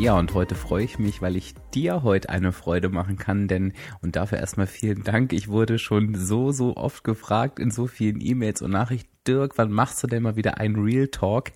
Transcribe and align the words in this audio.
Ja, 0.00 0.18
und 0.18 0.32
heute 0.32 0.54
freue 0.54 0.82
ich 0.82 0.98
mich, 0.98 1.20
weil 1.20 1.36
ich 1.36 1.52
dir 1.74 2.02
heute 2.02 2.30
eine 2.30 2.52
Freude 2.52 2.88
machen 2.88 3.18
kann, 3.18 3.48
denn 3.48 3.74
und 4.00 4.16
dafür 4.16 4.38
erstmal 4.38 4.66
vielen 4.66 5.04
Dank. 5.04 5.34
Ich 5.34 5.48
wurde 5.48 5.78
schon 5.78 6.14
so, 6.14 6.52
so 6.52 6.74
oft 6.78 7.04
gefragt 7.04 7.58
in 7.58 7.70
so 7.70 7.86
vielen 7.86 8.18
E-Mails 8.22 8.62
und 8.62 8.70
Nachrichten. 8.70 9.10
Dirk, 9.26 9.58
wann 9.58 9.70
machst 9.70 10.02
du 10.02 10.06
denn 10.06 10.22
mal 10.22 10.36
wieder 10.36 10.56
ein 10.56 10.76
Real 10.76 11.08
Talk? 11.08 11.52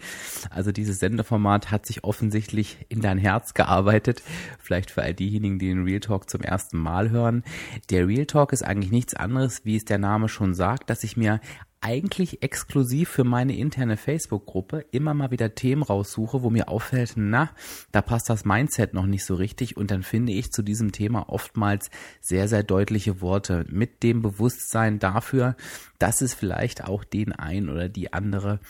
Also 0.50 0.72
dieses 0.72 0.98
Sendeformat 1.00 1.70
hat 1.70 1.86
sich 1.86 2.04
offensichtlich 2.04 2.84
in 2.90 3.00
dein 3.00 3.16
Herz 3.16 3.54
gearbeitet. 3.54 4.22
Vielleicht 4.58 4.90
für 4.90 5.02
all 5.02 5.14
diejenigen, 5.14 5.58
die 5.58 5.68
den 5.68 5.84
Real 5.84 6.00
Talk 6.00 6.28
zum 6.28 6.42
ersten 6.42 6.76
Mal 6.76 7.08
hören. 7.08 7.44
Der 7.88 8.06
Real 8.06 8.26
Talk 8.26 8.52
ist 8.52 8.62
eigentlich 8.62 8.92
nichts 8.92 9.14
anderes, 9.14 9.64
wie 9.64 9.76
es 9.76 9.86
der 9.86 9.96
Name 9.96 10.28
schon 10.28 10.52
sagt, 10.52 10.90
dass 10.90 11.02
ich 11.02 11.16
mir 11.16 11.40
eigentlich 11.84 12.42
exklusiv 12.42 13.10
für 13.10 13.24
meine 13.24 13.54
interne 13.54 13.98
Facebook-Gruppe 13.98 14.86
immer 14.90 15.12
mal 15.12 15.30
wieder 15.30 15.54
Themen 15.54 15.82
raussuche, 15.82 16.42
wo 16.42 16.48
mir 16.48 16.70
auffällt, 16.70 17.12
na, 17.16 17.50
da 17.92 18.00
passt 18.00 18.30
das 18.30 18.46
Mindset 18.46 18.94
noch 18.94 19.04
nicht 19.04 19.26
so 19.26 19.34
richtig 19.34 19.76
und 19.76 19.90
dann 19.90 20.02
finde 20.02 20.32
ich 20.32 20.50
zu 20.50 20.62
diesem 20.62 20.92
Thema 20.92 21.28
oftmals 21.28 21.90
sehr, 22.22 22.48
sehr 22.48 22.62
deutliche 22.62 23.20
Worte 23.20 23.66
mit 23.68 24.02
dem 24.02 24.22
Bewusstsein 24.22 24.98
dafür, 24.98 25.56
dass 25.98 26.22
es 26.22 26.32
vielleicht 26.32 26.84
auch 26.84 27.04
den 27.04 27.32
einen 27.32 27.68
oder 27.68 27.90
die 27.90 28.12
andere 28.12 28.60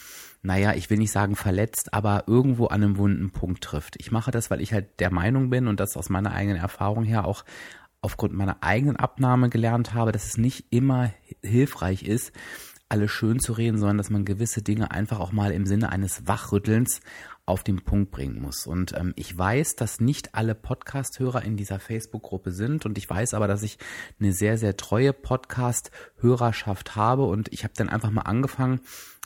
naja, 0.46 0.74
ich 0.74 0.90
will 0.90 0.98
nicht 0.98 1.12
sagen 1.12 1.36
verletzt, 1.36 1.94
aber 1.94 2.24
irgendwo 2.26 2.66
an 2.66 2.82
einem 2.82 2.98
wunden 2.98 3.30
Punkt 3.30 3.64
trifft. 3.64 3.96
Ich 3.98 4.12
mache 4.12 4.30
das, 4.30 4.50
weil 4.50 4.60
ich 4.60 4.74
halt 4.74 5.00
der 5.00 5.10
Meinung 5.10 5.48
bin 5.48 5.68
und 5.68 5.80
das 5.80 5.96
aus 5.96 6.10
meiner 6.10 6.32
eigenen 6.32 6.58
Erfahrung 6.58 7.04
her 7.04 7.26
auch 7.26 7.46
aufgrund 8.02 8.34
meiner 8.34 8.58
eigenen 8.60 8.96
Abnahme 8.96 9.48
gelernt 9.48 9.94
habe, 9.94 10.12
dass 10.12 10.26
es 10.26 10.36
nicht 10.36 10.66
immer 10.68 11.10
hilfreich 11.42 12.02
ist, 12.02 12.32
alles 12.94 13.10
schön 13.10 13.40
zu 13.40 13.54
reden, 13.54 13.76
sondern 13.76 13.98
dass 13.98 14.08
man 14.08 14.24
gewisse 14.24 14.62
Dinge 14.62 14.92
einfach 14.92 15.18
auch 15.18 15.32
mal 15.32 15.50
im 15.50 15.66
Sinne 15.66 15.90
eines 15.90 16.28
Wachrüttelns 16.28 17.00
auf 17.44 17.64
den 17.64 17.82
Punkt 17.82 18.12
bringen 18.12 18.40
muss. 18.40 18.68
Und 18.68 18.92
ähm, 18.96 19.12
ich 19.16 19.36
weiß, 19.36 19.74
dass 19.74 19.98
nicht 19.98 20.36
alle 20.36 20.54
Podcast-Hörer 20.54 21.42
in 21.42 21.56
dieser 21.56 21.80
Facebook-Gruppe 21.80 22.52
sind 22.52 22.86
und 22.86 22.96
ich 22.96 23.10
weiß 23.10 23.34
aber, 23.34 23.48
dass 23.48 23.64
ich 23.64 23.78
eine 24.20 24.32
sehr, 24.32 24.58
sehr 24.58 24.76
treue 24.76 25.12
Podcast-Hörerschaft 25.12 26.94
habe 26.94 27.24
und 27.24 27.52
ich 27.52 27.64
habe 27.64 27.74
dann 27.76 27.88
einfach 27.88 28.12
mal 28.12 28.22
angefangen, 28.22 28.78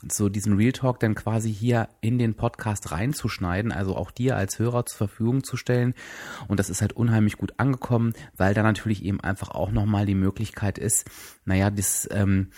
so 0.07 0.29
diesen 0.29 0.55
Real 0.55 0.71
Talk 0.71 0.99
dann 0.99 1.15
quasi 1.15 1.53
hier 1.53 1.89
in 2.01 2.17
den 2.17 2.35
Podcast 2.35 2.91
reinzuschneiden, 2.91 3.71
also 3.71 3.95
auch 3.95 4.11
dir 4.11 4.37
als 4.37 4.59
Hörer 4.59 4.85
zur 4.85 4.97
Verfügung 4.97 5.43
zu 5.43 5.57
stellen. 5.57 5.93
Und 6.47 6.59
das 6.59 6.69
ist 6.69 6.81
halt 6.81 6.93
unheimlich 6.93 7.37
gut 7.37 7.53
angekommen, 7.57 8.13
weil 8.37 8.53
da 8.53 8.63
natürlich 8.63 9.03
eben 9.03 9.19
einfach 9.19 9.49
auch 9.49 9.71
nochmal 9.71 10.05
die 10.05 10.15
Möglichkeit 10.15 10.77
ist, 10.77 11.09
naja, 11.45 11.69
das 11.69 12.07
ähm, 12.11 12.49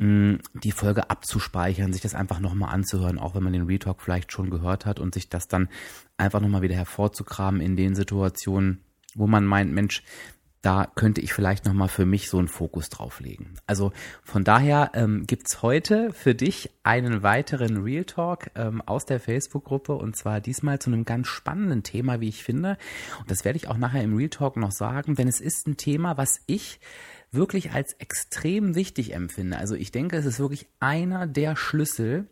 die 0.00 0.72
Folge 0.72 1.10
abzuspeichern, 1.10 1.92
sich 1.92 2.02
das 2.02 2.14
einfach 2.14 2.38
nochmal 2.38 2.72
anzuhören, 2.72 3.18
auch 3.18 3.34
wenn 3.34 3.42
man 3.42 3.52
den 3.52 3.66
Retalk 3.66 4.00
vielleicht 4.00 4.30
schon 4.30 4.48
gehört 4.48 4.86
hat 4.86 5.00
und 5.00 5.12
sich 5.12 5.28
das 5.28 5.48
dann 5.48 5.68
einfach 6.16 6.40
nochmal 6.40 6.62
wieder 6.62 6.76
hervorzukramen 6.76 7.60
in 7.60 7.74
den 7.74 7.96
Situationen, 7.96 8.84
wo 9.16 9.26
man 9.26 9.44
meint, 9.44 9.72
Mensch, 9.72 10.04
da 10.62 10.90
könnte 10.94 11.20
ich 11.20 11.32
vielleicht 11.32 11.64
nochmal 11.66 11.88
für 11.88 12.04
mich 12.04 12.28
so 12.28 12.38
einen 12.38 12.48
Fokus 12.48 12.88
drauflegen. 12.88 13.58
Also 13.66 13.92
von 14.24 14.44
daher 14.44 14.90
ähm, 14.94 15.26
gibt's 15.26 15.62
heute 15.62 16.12
für 16.12 16.34
dich 16.34 16.70
einen 16.82 17.22
weiteren 17.22 17.82
Real 17.82 18.04
Talk 18.04 18.50
ähm, 18.56 18.82
aus 18.82 19.06
der 19.06 19.20
Facebook-Gruppe 19.20 19.94
und 19.94 20.16
zwar 20.16 20.40
diesmal 20.40 20.78
zu 20.78 20.90
einem 20.90 21.04
ganz 21.04 21.28
spannenden 21.28 21.82
Thema, 21.84 22.20
wie 22.20 22.28
ich 22.28 22.42
finde. 22.42 22.76
Und 23.20 23.30
das 23.30 23.44
werde 23.44 23.56
ich 23.56 23.68
auch 23.68 23.78
nachher 23.78 24.02
im 24.02 24.16
Real 24.16 24.30
Talk 24.30 24.56
noch 24.56 24.72
sagen, 24.72 25.14
denn 25.14 25.28
es 25.28 25.40
ist 25.40 25.66
ein 25.68 25.76
Thema, 25.76 26.16
was 26.16 26.40
ich 26.46 26.80
wirklich 27.30 27.72
als 27.72 27.92
extrem 27.94 28.74
wichtig 28.74 29.14
empfinde. 29.14 29.58
Also 29.58 29.74
ich 29.74 29.92
denke, 29.92 30.16
es 30.16 30.24
ist 30.24 30.40
wirklich 30.40 30.66
einer 30.80 31.26
der 31.26 31.56
Schlüssel, 31.56 32.28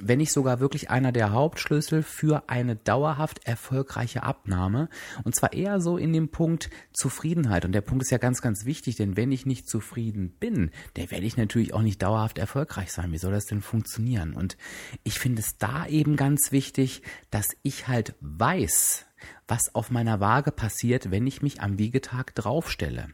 wenn 0.00 0.18
nicht 0.18 0.32
sogar 0.32 0.60
wirklich 0.60 0.90
einer 0.90 1.12
der 1.12 1.32
Hauptschlüssel 1.32 2.02
für 2.02 2.48
eine 2.48 2.76
dauerhaft 2.76 3.46
erfolgreiche 3.46 4.22
Abnahme. 4.22 4.88
Und 5.24 5.34
zwar 5.34 5.52
eher 5.52 5.80
so 5.80 5.96
in 5.96 6.12
dem 6.12 6.28
Punkt 6.30 6.70
Zufriedenheit. 6.92 7.64
Und 7.64 7.72
der 7.72 7.80
Punkt 7.80 8.02
ist 8.02 8.10
ja 8.10 8.18
ganz, 8.18 8.42
ganz 8.42 8.64
wichtig, 8.64 8.96
denn 8.96 9.16
wenn 9.16 9.32
ich 9.32 9.46
nicht 9.46 9.68
zufrieden 9.68 10.30
bin, 10.38 10.70
dann 10.94 11.10
werde 11.10 11.26
ich 11.26 11.36
natürlich 11.36 11.74
auch 11.74 11.82
nicht 11.82 12.02
dauerhaft 12.02 12.38
erfolgreich 12.38 12.92
sein. 12.92 13.12
Wie 13.12 13.18
soll 13.18 13.32
das 13.32 13.46
denn 13.46 13.62
funktionieren? 13.62 14.34
Und 14.34 14.56
ich 15.02 15.18
finde 15.18 15.42
es 15.42 15.58
da 15.58 15.86
eben 15.86 16.16
ganz 16.16 16.52
wichtig, 16.52 17.02
dass 17.30 17.48
ich 17.62 17.88
halt 17.88 18.14
weiß, 18.20 19.06
was 19.48 19.74
auf 19.74 19.90
meiner 19.90 20.20
Waage 20.20 20.52
passiert, 20.52 21.10
wenn 21.10 21.26
ich 21.26 21.42
mich 21.42 21.60
am 21.60 21.78
Wiegetag 21.78 22.34
draufstelle. 22.34 23.08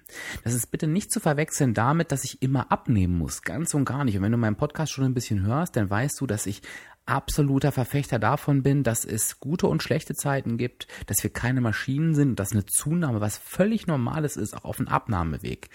Das 0.45 0.55
ist 0.55 0.71
bitte 0.71 0.87
nicht 0.87 1.11
zu 1.11 1.21
verwechseln 1.21 1.75
damit, 1.75 2.13
dass 2.13 2.25
ich 2.25 2.43
immer 2.43 2.71
abnehmen 2.71 3.17
muss. 3.17 3.43
Ganz 3.43 3.75
und 3.75 3.85
gar 3.85 4.05
nicht. 4.05 4.17
Und 4.17 4.23
wenn 4.23 4.33
du 4.33 4.39
meinen 4.39 4.57
Podcast 4.57 4.93
schon 4.93 5.05
ein 5.05 5.15
bisschen 5.15 5.47
hörst, 5.47 5.77
dann 5.77 5.91
weißt 5.91 6.21
du, 6.21 6.27
dass 6.27 6.47
ich 6.47 6.63
absoluter 7.07 7.73
Verfechter 7.73 8.19
davon 8.19 8.63
bin, 8.63 8.83
dass 8.83 9.05
es 9.05 9.39
gute 9.39 9.69
und 9.69 9.83
schlechte 9.83 10.15
Zeiten 10.15 10.59
gibt, 10.59 10.89
dass 11.07 11.23
wir 11.23 11.33
keine 11.33 11.61
Maschinen 11.61 12.15
sind, 12.15 12.39
dass 12.41 12.53
eine 12.53 12.67
Zunahme 12.67 13.21
was 13.21 13.39
völlig 13.39 13.87
Normales 13.87 14.37
ist, 14.37 14.57
auch 14.57 14.65
auf 14.65 14.77
dem 14.77 14.89
Abnahmeweg. 14.89 15.71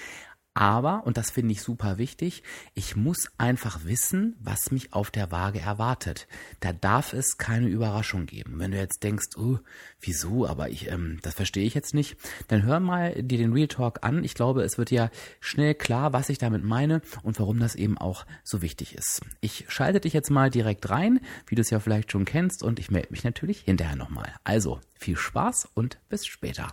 Aber, 0.53 1.05
und 1.05 1.15
das 1.15 1.31
finde 1.31 1.53
ich 1.53 1.61
super 1.61 1.97
wichtig, 1.97 2.43
ich 2.73 2.97
muss 2.97 3.29
einfach 3.37 3.85
wissen, 3.85 4.35
was 4.39 4.69
mich 4.71 4.91
auf 4.91 5.09
der 5.09 5.31
Waage 5.31 5.61
erwartet. 5.61 6.27
Da 6.59 6.73
darf 6.73 7.13
es 7.13 7.37
keine 7.37 7.67
Überraschung 7.67 8.25
geben. 8.25 8.59
Wenn 8.59 8.71
du 8.71 8.77
jetzt 8.77 9.01
denkst, 9.03 9.37
oh, 9.37 9.59
wieso, 10.01 10.45
aber 10.45 10.69
ich, 10.69 10.91
ähm, 10.91 11.19
das 11.21 11.35
verstehe 11.35 11.65
ich 11.65 11.73
jetzt 11.73 11.93
nicht, 11.93 12.17
dann 12.49 12.63
hör 12.63 12.81
mal 12.81 13.13
dir 13.23 13.37
den 13.37 13.53
Real 13.53 13.69
Talk 13.69 13.99
an. 14.03 14.25
Ich 14.25 14.33
glaube, 14.33 14.63
es 14.63 14.77
wird 14.77 14.91
ja 14.91 15.09
schnell 15.39 15.73
klar, 15.73 16.11
was 16.11 16.27
ich 16.27 16.37
damit 16.37 16.65
meine 16.65 17.01
und 17.23 17.39
warum 17.39 17.59
das 17.59 17.75
eben 17.75 17.97
auch 17.97 18.25
so 18.43 18.61
wichtig 18.61 18.95
ist. 18.95 19.21
Ich 19.39 19.65
schalte 19.69 20.01
dich 20.01 20.11
jetzt 20.11 20.31
mal 20.31 20.49
direkt 20.49 20.89
rein, 20.89 21.21
wie 21.47 21.55
du 21.55 21.61
es 21.61 21.69
ja 21.69 21.79
vielleicht 21.79 22.11
schon 22.11 22.25
kennst, 22.25 22.61
und 22.61 22.77
ich 22.79 22.91
melde 22.91 23.07
mich 23.11 23.23
natürlich 23.23 23.61
hinterher 23.61 23.95
nochmal. 23.95 24.33
Also, 24.43 24.81
viel 24.99 25.15
Spaß 25.15 25.69
und 25.73 25.97
bis 26.09 26.25
später. 26.25 26.71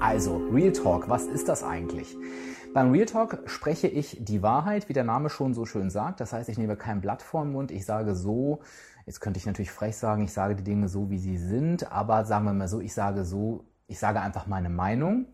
Also, 0.00 0.38
Real 0.50 0.72
Talk, 0.72 1.10
was 1.10 1.26
ist 1.26 1.48
das 1.48 1.62
eigentlich? 1.62 2.16
Beim 2.72 2.90
Real 2.90 3.04
Talk 3.04 3.42
spreche 3.44 3.86
ich 3.86 4.16
die 4.18 4.42
Wahrheit, 4.42 4.88
wie 4.88 4.94
der 4.94 5.04
Name 5.04 5.28
schon 5.28 5.52
so 5.52 5.66
schön 5.66 5.90
sagt. 5.90 6.20
Das 6.20 6.32
heißt, 6.32 6.48
ich 6.48 6.56
nehme 6.56 6.76
kein 6.76 7.02
Blatt 7.02 7.20
vor 7.20 7.42
den 7.44 7.52
Mund, 7.52 7.70
ich 7.70 7.84
sage 7.84 8.14
so, 8.14 8.60
jetzt 9.04 9.20
könnte 9.20 9.38
ich 9.38 9.44
natürlich 9.44 9.70
frech 9.70 9.98
sagen, 9.98 10.24
ich 10.24 10.32
sage 10.32 10.56
die 10.56 10.64
Dinge 10.64 10.88
so, 10.88 11.10
wie 11.10 11.18
sie 11.18 11.36
sind, 11.36 11.92
aber 11.92 12.24
sagen 12.24 12.46
wir 12.46 12.54
mal 12.54 12.66
so, 12.66 12.80
ich 12.80 12.94
sage 12.94 13.26
so, 13.26 13.64
ich 13.88 13.98
sage 13.98 14.22
einfach 14.22 14.46
meine 14.46 14.70
Meinung 14.70 15.26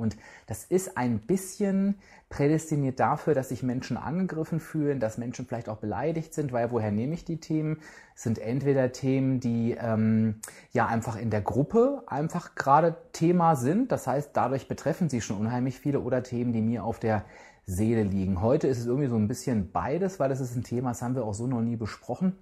und 0.00 0.16
das 0.46 0.64
ist 0.64 0.96
ein 0.96 1.20
bisschen 1.20 1.96
prädestiniert 2.28 3.00
dafür, 3.00 3.34
dass 3.34 3.50
sich 3.50 3.62
Menschen 3.62 3.96
angegriffen 3.96 4.60
fühlen, 4.60 5.00
dass 5.00 5.18
Menschen 5.18 5.46
vielleicht 5.46 5.68
auch 5.68 5.78
beleidigt 5.78 6.32
sind, 6.32 6.52
weil 6.52 6.70
woher 6.70 6.90
nehme 6.90 7.14
ich 7.14 7.24
die 7.24 7.38
Themen? 7.38 7.78
Es 8.14 8.22
sind 8.22 8.38
entweder 8.38 8.92
Themen, 8.92 9.40
die 9.40 9.76
ähm, 9.80 10.36
ja 10.72 10.86
einfach 10.86 11.16
in 11.16 11.30
der 11.30 11.42
Gruppe 11.42 12.02
einfach 12.06 12.54
gerade 12.54 12.96
Thema 13.12 13.56
sind, 13.56 13.92
das 13.92 14.06
heißt, 14.06 14.30
dadurch 14.32 14.68
betreffen 14.68 15.08
sie 15.08 15.20
schon 15.20 15.38
unheimlich 15.38 15.78
viele, 15.78 16.00
oder 16.00 16.22
Themen, 16.22 16.52
die 16.52 16.62
mir 16.62 16.84
auf 16.84 16.98
der 16.98 17.24
Seele 17.66 18.02
liegen. 18.02 18.40
Heute 18.40 18.68
ist 18.68 18.78
es 18.78 18.86
irgendwie 18.86 19.08
so 19.08 19.16
ein 19.16 19.28
bisschen 19.28 19.70
beides, 19.72 20.18
weil 20.18 20.28
das 20.28 20.40
ist 20.40 20.56
ein 20.56 20.64
Thema, 20.64 20.90
das 20.90 21.02
haben 21.02 21.14
wir 21.14 21.24
auch 21.24 21.34
so 21.34 21.46
noch 21.46 21.60
nie 21.60 21.76
besprochen. 21.76 22.36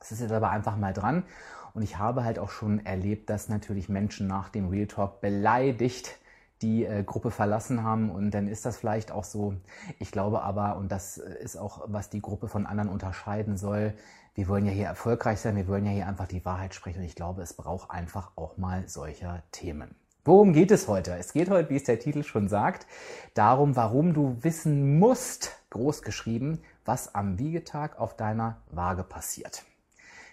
Es 0.00 0.12
ist 0.12 0.20
jetzt 0.20 0.32
aber 0.32 0.50
einfach 0.50 0.76
mal 0.76 0.92
dran. 0.92 1.24
Und 1.72 1.82
ich 1.82 1.98
habe 1.98 2.24
halt 2.24 2.38
auch 2.38 2.50
schon 2.50 2.84
erlebt, 2.86 3.30
dass 3.30 3.48
natürlich 3.48 3.88
Menschen 3.88 4.26
nach 4.26 4.48
dem 4.48 4.68
Real 4.68 4.86
Talk 4.86 5.20
beleidigt 5.20 6.18
die 6.64 6.84
äh, 6.84 7.04
Gruppe 7.04 7.30
verlassen 7.30 7.82
haben 7.82 8.10
und 8.10 8.30
dann 8.32 8.48
ist 8.48 8.64
das 8.64 8.78
vielleicht 8.78 9.12
auch 9.12 9.24
so. 9.24 9.54
Ich 9.98 10.10
glaube 10.10 10.42
aber, 10.42 10.76
und 10.76 10.90
das 10.90 11.18
ist 11.18 11.56
auch, 11.56 11.82
was 11.86 12.08
die 12.10 12.22
Gruppe 12.22 12.48
von 12.48 12.66
anderen 12.66 12.88
unterscheiden 12.88 13.56
soll, 13.56 13.92
wir 14.34 14.48
wollen 14.48 14.66
ja 14.66 14.72
hier 14.72 14.86
erfolgreich 14.86 15.40
sein, 15.40 15.54
wir 15.54 15.68
wollen 15.68 15.84
ja 15.84 15.92
hier 15.92 16.08
einfach 16.08 16.26
die 16.26 16.44
Wahrheit 16.44 16.74
sprechen 16.74 17.00
und 17.00 17.04
ich 17.04 17.14
glaube, 17.14 17.42
es 17.42 17.52
braucht 17.52 17.90
einfach 17.90 18.32
auch 18.34 18.56
mal 18.56 18.88
solcher 18.88 19.42
Themen. 19.52 19.94
Worum 20.24 20.54
geht 20.54 20.70
es 20.70 20.88
heute? 20.88 21.14
Es 21.16 21.34
geht 21.34 21.50
heute, 21.50 21.68
wie 21.68 21.76
es 21.76 21.84
der 21.84 22.00
Titel 22.00 22.22
schon 22.22 22.48
sagt, 22.48 22.86
darum, 23.34 23.76
warum 23.76 24.14
du 24.14 24.38
wissen 24.40 24.98
musst, 24.98 25.52
groß 25.70 26.00
geschrieben, 26.00 26.62
was 26.86 27.14
am 27.14 27.38
Wiegetag 27.38 28.00
auf 28.00 28.16
deiner 28.16 28.56
Waage 28.70 29.04
passiert. 29.04 29.64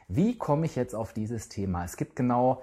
Wie 0.07 0.37
komme 0.37 0.65
ich 0.65 0.75
jetzt 0.75 0.95
auf 0.95 1.13
dieses 1.13 1.49
Thema? 1.49 1.83
Es 1.83 1.97
gibt 1.97 2.15
genau 2.15 2.61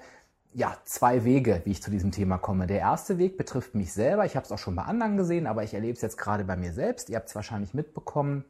ja, 0.52 0.76
zwei 0.84 1.24
Wege, 1.24 1.62
wie 1.64 1.72
ich 1.72 1.82
zu 1.82 1.90
diesem 1.90 2.10
Thema 2.10 2.38
komme. 2.38 2.66
Der 2.66 2.78
erste 2.78 3.18
Weg 3.18 3.36
betrifft 3.36 3.74
mich 3.74 3.92
selber. 3.92 4.24
Ich 4.24 4.34
habe 4.34 4.44
es 4.44 4.52
auch 4.52 4.58
schon 4.58 4.76
bei 4.76 4.82
anderen 4.82 5.16
gesehen, 5.16 5.46
aber 5.46 5.62
ich 5.62 5.74
erlebe 5.74 5.94
es 5.94 6.02
jetzt 6.02 6.16
gerade 6.16 6.44
bei 6.44 6.56
mir 6.56 6.72
selbst. 6.72 7.10
Ihr 7.10 7.16
habt 7.16 7.28
es 7.28 7.34
wahrscheinlich 7.34 7.74
mitbekommen, 7.74 8.44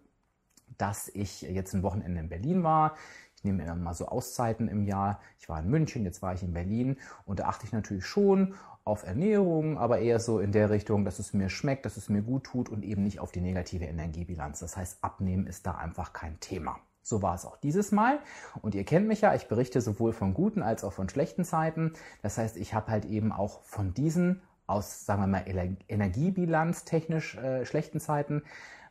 dass 0.79 1.09
ich 1.09 1.43
jetzt 1.43 1.75
ein 1.75 1.83
Wochenende 1.83 2.21
in 2.21 2.29
Berlin 2.29 2.63
war. 2.63 2.95
Ich 3.37 3.45
nehme 3.45 3.63
immer 3.63 3.77
mal 3.77 3.95
so 3.95 4.07
Auszeiten 4.07 4.69
im 4.69 4.85
Jahr. 4.85 5.21
Ich 5.39 5.49
war 5.49 5.61
in 5.61 5.69
München, 5.69 6.05
jetzt 6.05 6.23
war 6.23 6.35
ich 6.35 6.43
in 6.43 6.53
Berlin 6.53 6.97
und 7.25 7.41
da 7.41 7.47
achte 7.47 7.67
ich 7.67 7.73
natürlich 7.73 8.07
schon 8.07 8.55
auf 8.85 9.05
Ernährung, 9.05 9.79
aber 9.79 9.99
eher 9.99 10.19
so 10.19 10.41
in 10.41 10.51
der 10.51 10.71
Richtung, 10.71 11.05
dass 11.05 11.19
es 11.19 11.35
mir 11.35 11.51
schmeckt, 11.51 11.85
dass 11.85 11.97
es 11.97 12.09
mir 12.09 12.23
gut 12.23 12.45
tut 12.45 12.69
und 12.69 12.85
eben 12.85 13.03
nicht 13.05 13.21
auf 13.21 13.33
die 13.33 13.41
negative 13.41 13.85
Energiebilanz. 13.85 14.61
Das 14.61 14.77
heißt, 14.77 15.05
abnehmen 15.05 15.47
ist 15.47 15.67
da 15.67 15.73
einfach 15.73 16.13
kein 16.13 16.41
Thema. 16.41 16.81
So 17.09 17.23
war 17.23 17.35
es 17.35 17.47
auch 17.47 17.57
dieses 17.57 17.91
Mal. 17.91 18.19
Und 18.61 18.75
ihr 18.75 18.85
kennt 18.85 19.09
mich 19.09 19.23
ja, 19.23 19.35
ich 19.35 19.49
berichte 19.49 19.81
sowohl 19.81 20.13
von 20.13 20.35
guten 20.35 20.63
als 20.63 20.85
auch 20.85 20.93
von 20.93 21.09
schlechten 21.09 21.45
Zeiten. 21.45 21.95
Das 22.23 22.39
heißt, 22.39 22.57
ich 22.57 22.75
habe 22.75 22.91
halt 22.91 23.05
eben 23.07 23.33
auch 23.33 23.63
von 23.63 23.95
diesen 23.95 24.43
aus, 24.67 25.07
sagen 25.07 25.23
wir 25.23 25.27
mal, 25.27 25.45
Energiebilanz 25.89 26.85
technisch 26.85 27.37
äh, 27.37 27.65
schlechten 27.65 28.01
Zeiten 28.01 28.43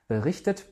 berichtet. 0.07 0.65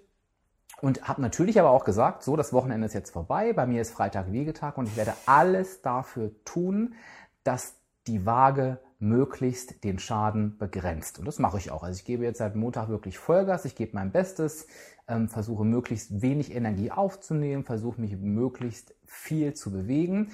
Und 0.82 1.08
habe 1.08 1.22
natürlich 1.22 1.60
aber 1.60 1.70
auch 1.70 1.86
gesagt, 1.86 2.24
so, 2.24 2.36
das 2.36 2.52
Wochenende 2.52 2.88
ist 2.88 2.94
jetzt 2.94 3.12
vorbei, 3.12 3.54
bei 3.54 3.66
mir 3.66 3.82
ist 3.82 3.94
Freitag 3.94 4.32
Wiegetag 4.32 4.78
und 4.78 4.88
ich 4.88 4.98
werde 4.98 5.14
alles 5.26 5.82
dafür 5.82 6.32
tun, 6.44 6.96
dass 7.44 7.76
die 8.08 8.26
Waage 8.26 8.80
möglichst 9.00 9.84
den 9.84 10.00
Schaden 10.00 10.58
begrenzt. 10.58 11.20
Und 11.20 11.26
das 11.26 11.40
mache 11.40 11.58
ich 11.58 11.72
auch. 11.72 11.84
Also 11.84 11.98
ich 11.98 12.06
gebe 12.06 12.24
jetzt 12.24 12.40
seit 12.40 12.56
Montag 12.56 12.90
wirklich 12.90 13.18
Vollgas, 13.18 13.66
ich 13.66 13.76
gebe 13.76 13.96
mein 13.96 14.12
Bestes, 14.12 14.68
ähm, 15.08 15.30
versuche 15.30 15.64
möglichst 15.64 16.22
wenig 16.22 16.54
Energie 16.54 16.92
aufzunehmen, 16.92 17.64
versuche 17.64 18.02
mich 18.02 18.18
möglichst 18.18 18.96
viel 19.06 19.54
zu 19.54 19.72
bewegen, 19.72 20.32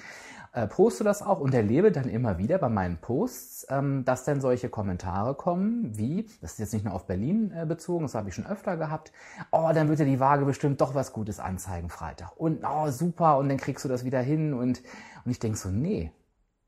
äh, 0.52 0.66
poste 0.66 1.04
das 1.04 1.22
auch 1.22 1.40
und 1.40 1.54
erlebe 1.54 1.92
dann 1.92 2.08
immer 2.08 2.38
wieder 2.38 2.58
bei 2.58 2.68
meinen 2.68 2.98
Posts, 2.98 3.66
ähm, 3.70 4.04
dass 4.04 4.24
dann 4.24 4.40
solche 4.40 4.68
Kommentare 4.68 5.34
kommen, 5.34 5.96
wie, 5.96 6.28
das 6.40 6.52
ist 6.52 6.58
jetzt 6.58 6.72
nicht 6.72 6.84
nur 6.84 6.94
auf 6.94 7.06
Berlin 7.06 7.52
äh, 7.54 7.66
bezogen, 7.66 8.04
das 8.04 8.14
habe 8.14 8.28
ich 8.28 8.34
schon 8.34 8.46
öfter 8.46 8.76
gehabt, 8.76 9.12
oh, 9.50 9.70
dann 9.74 9.88
wird 9.88 10.00
dir 10.00 10.06
die 10.06 10.20
Waage 10.20 10.44
bestimmt 10.44 10.80
doch 10.80 10.94
was 10.94 11.12
Gutes 11.12 11.38
anzeigen 11.38 11.90
Freitag. 11.90 12.32
Und 12.36 12.64
oh, 12.64 12.90
super, 12.90 13.38
und 13.38 13.48
dann 13.48 13.58
kriegst 13.58 13.84
du 13.84 13.88
das 13.88 14.04
wieder 14.04 14.20
hin 14.20 14.54
und, 14.54 14.82
und 15.24 15.30
ich 15.30 15.38
denke 15.38 15.58
so, 15.58 15.68
nee, 15.68 16.12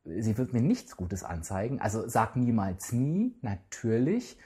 sie 0.05 0.37
wird 0.37 0.53
mir 0.53 0.61
nichts 0.61 0.97
Gutes 0.97 1.25
anzeigen. 1.25 1.81
Also 1.81 2.07
sag 2.07 2.37
niemals 2.37 2.93
nie, 2.93 3.37
natürlich. 3.43 4.39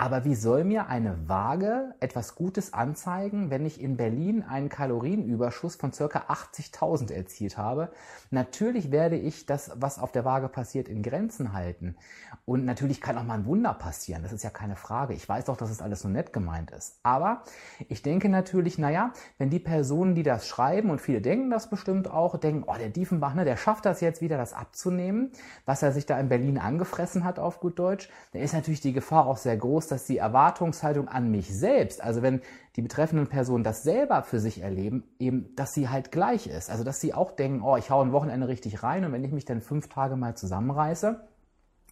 Aber 0.00 0.24
wie 0.24 0.36
soll 0.36 0.62
mir 0.62 0.86
eine 0.86 1.28
Waage 1.28 1.92
etwas 1.98 2.36
Gutes 2.36 2.72
anzeigen, 2.72 3.50
wenn 3.50 3.66
ich 3.66 3.80
in 3.80 3.96
Berlin 3.96 4.44
einen 4.44 4.68
Kalorienüberschuss 4.68 5.74
von 5.74 5.92
circa 5.92 6.32
80.000 6.32 7.12
erzielt 7.12 7.58
habe? 7.58 7.90
Natürlich 8.30 8.92
werde 8.92 9.16
ich 9.16 9.46
das, 9.46 9.72
was 9.74 9.98
auf 9.98 10.12
der 10.12 10.24
Waage 10.24 10.48
passiert, 10.48 10.88
in 10.88 11.02
Grenzen 11.02 11.52
halten. 11.52 11.96
Und 12.44 12.64
natürlich 12.64 13.00
kann 13.00 13.18
auch 13.18 13.24
mal 13.24 13.34
ein 13.34 13.46
Wunder 13.46 13.74
passieren. 13.74 14.22
Das 14.22 14.32
ist 14.32 14.44
ja 14.44 14.50
keine 14.50 14.76
Frage. 14.76 15.14
Ich 15.14 15.28
weiß 15.28 15.46
doch, 15.46 15.56
dass 15.56 15.68
es 15.68 15.82
alles 15.82 16.02
so 16.02 16.08
nett 16.08 16.32
gemeint 16.32 16.70
ist. 16.70 17.00
Aber 17.02 17.42
ich 17.88 18.00
denke 18.00 18.28
natürlich, 18.28 18.78
naja, 18.78 19.12
wenn 19.36 19.50
die 19.50 19.58
Personen, 19.58 20.14
die 20.14 20.22
das 20.22 20.46
schreiben, 20.46 20.90
und 20.90 21.00
viele 21.00 21.20
denken 21.20 21.50
das 21.50 21.70
bestimmt 21.70 22.08
auch, 22.08 22.38
denken, 22.38 22.62
oh, 22.68 22.76
der 22.78 22.90
Diefenbach, 22.90 23.34
ne, 23.34 23.44
der 23.44 23.56
schafft 23.56 23.84
das 23.84 24.00
jetzt 24.00 24.20
wieder, 24.20 24.36
das 24.36 24.52
abzunehmen, 24.52 25.32
was 25.66 25.82
er 25.82 25.90
sich 25.90 26.06
da 26.06 26.20
in 26.20 26.28
Berlin 26.28 26.58
angefressen 26.58 27.24
hat, 27.24 27.40
auf 27.40 27.58
gut 27.58 27.80
Deutsch, 27.80 28.08
dann 28.32 28.42
ist 28.42 28.54
natürlich 28.54 28.80
die 28.80 28.92
Gefahr 28.92 29.26
auch 29.26 29.38
sehr 29.38 29.56
groß, 29.56 29.87
dass 29.90 30.04
die 30.04 30.18
Erwartungshaltung 30.18 31.08
an 31.08 31.30
mich 31.30 31.48
selbst, 31.48 32.02
also 32.02 32.22
wenn 32.22 32.40
die 32.76 32.82
betreffenden 32.82 33.26
Personen 33.26 33.64
das 33.64 33.82
selber 33.82 34.22
für 34.22 34.38
sich 34.38 34.62
erleben, 34.62 35.04
eben, 35.18 35.54
dass 35.56 35.72
sie 35.72 35.88
halt 35.88 36.12
gleich 36.12 36.46
ist. 36.46 36.70
Also, 36.70 36.84
dass 36.84 37.00
sie 37.00 37.12
auch 37.12 37.32
denken, 37.32 37.62
oh, 37.62 37.76
ich 37.76 37.90
hau 37.90 38.00
ein 38.00 38.12
Wochenende 38.12 38.48
richtig 38.48 38.82
rein 38.82 39.04
und 39.04 39.12
wenn 39.12 39.24
ich 39.24 39.32
mich 39.32 39.44
dann 39.44 39.60
fünf 39.60 39.88
Tage 39.88 40.16
mal 40.16 40.36
zusammenreiße, 40.36 41.20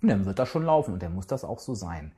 dann 0.03 0.27
wird 0.27 0.39
das 0.39 0.49
schon 0.49 0.65
laufen 0.65 0.95
und 0.95 1.03
dann 1.03 1.15
muss 1.15 1.27
das 1.27 1.45
auch 1.45 1.59
so 1.59 1.75
sein. 1.75 2.13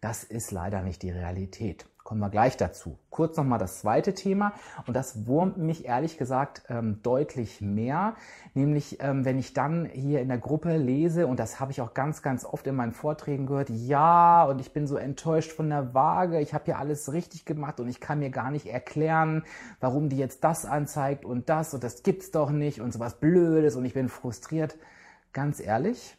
Das 0.00 0.24
ist 0.24 0.50
leider 0.50 0.82
nicht 0.82 1.02
die 1.02 1.10
Realität. 1.10 1.86
Kommen 2.08 2.22
wir 2.22 2.30
gleich 2.30 2.56
dazu. 2.56 2.98
Kurz 3.10 3.36
nochmal 3.36 3.58
das 3.58 3.80
zweite 3.80 4.14
Thema 4.14 4.54
und 4.86 4.96
das 4.96 5.26
wurmt 5.26 5.58
mich 5.58 5.84
ehrlich 5.84 6.16
gesagt 6.16 6.62
ähm, 6.70 7.00
deutlich 7.02 7.60
mehr, 7.60 8.14
nämlich 8.54 9.02
ähm, 9.02 9.26
wenn 9.26 9.38
ich 9.38 9.52
dann 9.52 9.84
hier 9.84 10.22
in 10.22 10.28
der 10.28 10.38
Gruppe 10.38 10.78
lese 10.78 11.26
und 11.26 11.38
das 11.38 11.60
habe 11.60 11.70
ich 11.70 11.82
auch 11.82 11.92
ganz, 11.92 12.22
ganz 12.22 12.46
oft 12.46 12.66
in 12.66 12.76
meinen 12.76 12.92
Vorträgen 12.92 13.44
gehört, 13.44 13.68
ja 13.68 14.44
und 14.44 14.58
ich 14.58 14.72
bin 14.72 14.86
so 14.86 14.96
enttäuscht 14.96 15.52
von 15.52 15.68
der 15.68 15.92
Waage, 15.92 16.40
ich 16.40 16.54
habe 16.54 16.64
hier 16.64 16.78
alles 16.78 17.12
richtig 17.12 17.44
gemacht 17.44 17.78
und 17.78 17.88
ich 17.88 18.00
kann 18.00 18.20
mir 18.20 18.30
gar 18.30 18.50
nicht 18.50 18.68
erklären, 18.68 19.44
warum 19.78 20.08
die 20.08 20.16
jetzt 20.16 20.44
das 20.44 20.64
anzeigt 20.64 21.26
und 21.26 21.50
das 21.50 21.74
und 21.74 21.84
das 21.84 22.04
gibt's 22.04 22.30
doch 22.30 22.48
nicht 22.48 22.80
und 22.80 22.90
sowas 22.90 23.20
Blödes 23.20 23.76
und 23.76 23.84
ich 23.84 23.92
bin 23.92 24.08
frustriert. 24.08 24.78
Ganz 25.34 25.60
ehrlich, 25.60 26.17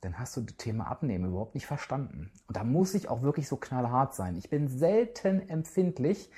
dann 0.00 0.18
hast 0.18 0.36
du 0.36 0.40
das 0.40 0.56
Thema 0.56 0.86
Abnehmen 0.86 1.26
überhaupt 1.26 1.54
nicht 1.54 1.66
verstanden. 1.66 2.30
Und 2.46 2.56
da 2.56 2.64
muss 2.64 2.94
ich 2.94 3.08
auch 3.08 3.22
wirklich 3.22 3.48
so 3.48 3.56
knallhart 3.56 4.14
sein. 4.14 4.36
Ich 4.36 4.48
bin 4.48 4.68
selten 4.68 5.46
empfindlich, 5.48 6.30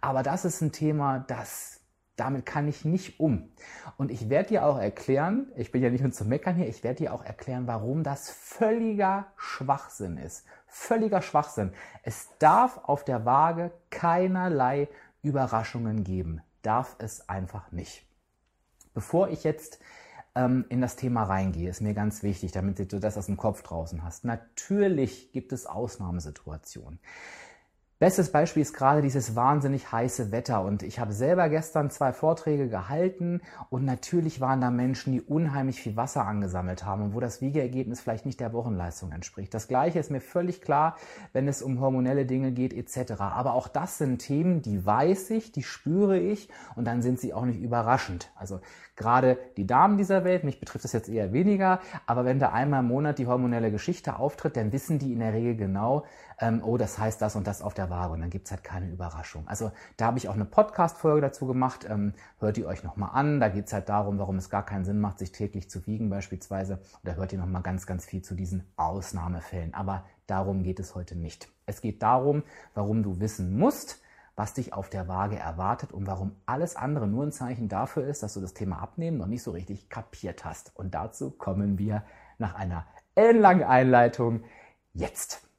aber 0.00 0.22
das 0.22 0.44
ist 0.44 0.62
ein 0.62 0.72
Thema, 0.72 1.18
das, 1.18 1.80
damit 2.16 2.46
kann 2.46 2.66
ich 2.66 2.84
nicht 2.84 3.20
um. 3.20 3.50
Und 3.98 4.10
ich 4.10 4.30
werde 4.30 4.50
dir 4.50 4.64
auch 4.64 4.78
erklären, 4.78 5.52
ich 5.54 5.70
bin 5.70 5.82
ja 5.82 5.90
nicht 5.90 6.00
nur 6.00 6.12
zu 6.12 6.24
meckern 6.24 6.56
hier, 6.56 6.68
ich 6.68 6.82
werde 6.82 7.04
dir 7.04 7.12
auch 7.12 7.22
erklären, 7.22 7.66
warum 7.66 8.04
das 8.04 8.30
völliger 8.30 9.26
Schwachsinn 9.36 10.16
ist. 10.16 10.46
Völliger 10.66 11.20
Schwachsinn. 11.20 11.72
Es 12.02 12.30
darf 12.38 12.78
auf 12.84 13.04
der 13.04 13.26
Waage 13.26 13.70
keinerlei 13.90 14.88
Überraschungen 15.22 16.04
geben. 16.04 16.40
Darf 16.62 16.96
es 16.98 17.28
einfach 17.28 17.70
nicht. 17.70 18.06
Bevor 18.94 19.28
ich 19.28 19.44
jetzt 19.44 19.78
ähm, 20.34 20.64
in 20.68 20.80
das 20.80 20.96
Thema 20.96 21.24
reingehe, 21.24 21.68
ist 21.68 21.80
mir 21.80 21.94
ganz 21.94 22.22
wichtig, 22.22 22.52
damit 22.52 22.92
du 22.92 22.98
das 23.00 23.18
aus 23.18 23.26
dem 23.26 23.36
Kopf 23.36 23.62
draußen 23.62 24.02
hast. 24.04 24.24
Natürlich 24.24 25.32
gibt 25.32 25.52
es 25.52 25.66
Ausnahmesituationen. 25.66 27.00
Bestes 28.00 28.32
Beispiel 28.32 28.62
ist 28.62 28.72
gerade 28.72 29.02
dieses 29.02 29.36
wahnsinnig 29.36 29.92
heiße 29.92 30.32
Wetter 30.32 30.64
und 30.64 30.82
ich 30.82 30.98
habe 31.00 31.12
selber 31.12 31.50
gestern 31.50 31.90
zwei 31.90 32.14
Vorträge 32.14 32.70
gehalten 32.70 33.42
und 33.68 33.84
natürlich 33.84 34.40
waren 34.40 34.62
da 34.62 34.70
Menschen, 34.70 35.12
die 35.12 35.20
unheimlich 35.20 35.82
viel 35.82 35.96
Wasser 35.96 36.26
angesammelt 36.26 36.86
haben 36.86 37.02
und 37.02 37.14
wo 37.14 37.20
das 37.20 37.42
Wiegeergebnis 37.42 38.00
vielleicht 38.00 38.24
nicht 38.24 38.40
der 38.40 38.54
Wochenleistung 38.54 39.12
entspricht. 39.12 39.52
Das 39.52 39.68
gleiche 39.68 39.98
ist 39.98 40.10
mir 40.10 40.22
völlig 40.22 40.62
klar, 40.62 40.96
wenn 41.34 41.46
es 41.46 41.60
um 41.60 41.78
hormonelle 41.78 42.24
Dinge 42.24 42.52
geht 42.52 42.72
etc. 42.72 43.20
Aber 43.20 43.52
auch 43.52 43.68
das 43.68 43.98
sind 43.98 44.16
Themen, 44.16 44.62
die 44.62 44.86
weiß 44.86 45.28
ich, 45.32 45.52
die 45.52 45.62
spüre 45.62 46.18
ich 46.18 46.48
und 46.76 46.86
dann 46.86 47.02
sind 47.02 47.20
sie 47.20 47.34
auch 47.34 47.44
nicht 47.44 47.60
überraschend. 47.60 48.32
Also 48.34 48.60
gerade 48.96 49.36
die 49.58 49.66
Damen 49.66 49.98
dieser 49.98 50.24
Welt, 50.24 50.42
mich 50.42 50.58
betrifft 50.58 50.84
das 50.84 50.94
jetzt 50.94 51.10
eher 51.10 51.34
weniger, 51.34 51.80
aber 52.06 52.24
wenn 52.24 52.38
da 52.38 52.48
einmal 52.48 52.80
im 52.80 52.88
Monat 52.88 53.18
die 53.18 53.26
hormonelle 53.26 53.70
Geschichte 53.70 54.18
auftritt, 54.18 54.56
dann 54.56 54.72
wissen 54.72 54.98
die 54.98 55.12
in 55.12 55.20
der 55.20 55.34
Regel 55.34 55.54
genau, 55.54 56.06
ähm, 56.40 56.62
oh, 56.64 56.78
das 56.78 56.98
heißt 56.98 57.20
das 57.20 57.36
und 57.36 57.46
das 57.46 57.60
auf 57.62 57.74
der 57.74 57.90
Waage 57.90 58.14
und 58.14 58.20
dann 58.20 58.30
gibt's 58.30 58.50
halt 58.50 58.64
keine 58.64 58.90
Überraschung. 58.90 59.46
Also 59.46 59.70
da 59.96 60.06
habe 60.06 60.18
ich 60.18 60.28
auch 60.28 60.34
eine 60.34 60.46
Podcast-Folge 60.46 61.20
dazu 61.20 61.46
gemacht, 61.46 61.86
ähm, 61.88 62.14
hört 62.38 62.56
ihr 62.56 62.66
euch 62.66 62.82
nochmal 62.82 63.10
an, 63.12 63.40
da 63.40 63.48
geht's 63.48 63.72
halt 63.72 63.88
darum, 63.88 64.18
warum 64.18 64.36
es 64.36 64.48
gar 64.48 64.64
keinen 64.64 64.84
Sinn 64.84 65.00
macht, 65.00 65.18
sich 65.18 65.32
täglich 65.32 65.68
zu 65.68 65.86
wiegen 65.86 66.08
beispielsweise. 66.08 66.74
Und 66.76 67.04
da 67.04 67.12
hört 67.12 67.32
ihr 67.32 67.38
nochmal 67.38 67.62
ganz, 67.62 67.86
ganz 67.86 68.06
viel 68.06 68.22
zu 68.22 68.34
diesen 68.34 68.66
Ausnahmefällen. 68.76 69.74
Aber 69.74 70.04
darum 70.26 70.62
geht 70.62 70.80
es 70.80 70.94
heute 70.94 71.14
nicht. 71.14 71.48
Es 71.66 71.82
geht 71.82 72.02
darum, 72.02 72.42
warum 72.74 73.02
du 73.02 73.20
wissen 73.20 73.58
musst, 73.58 74.00
was 74.34 74.54
dich 74.54 74.72
auf 74.72 74.88
der 74.88 75.08
Waage 75.08 75.36
erwartet 75.36 75.92
und 75.92 76.06
warum 76.06 76.36
alles 76.46 76.74
andere 76.74 77.06
nur 77.06 77.24
ein 77.24 77.32
Zeichen 77.32 77.68
dafür 77.68 78.06
ist, 78.06 78.22
dass 78.22 78.32
du 78.32 78.40
das 78.40 78.54
Thema 78.54 78.78
Abnehmen 78.78 79.18
noch 79.18 79.26
nicht 79.26 79.42
so 79.42 79.50
richtig 79.50 79.90
kapiert 79.90 80.46
hast. 80.46 80.72
Und 80.74 80.94
dazu 80.94 81.30
kommen 81.30 81.78
wir 81.78 82.04
nach 82.38 82.54
einer 82.54 82.86
ellenlangen 83.14 83.64
Einleitung 83.64 84.42
jetzt. 84.94 85.49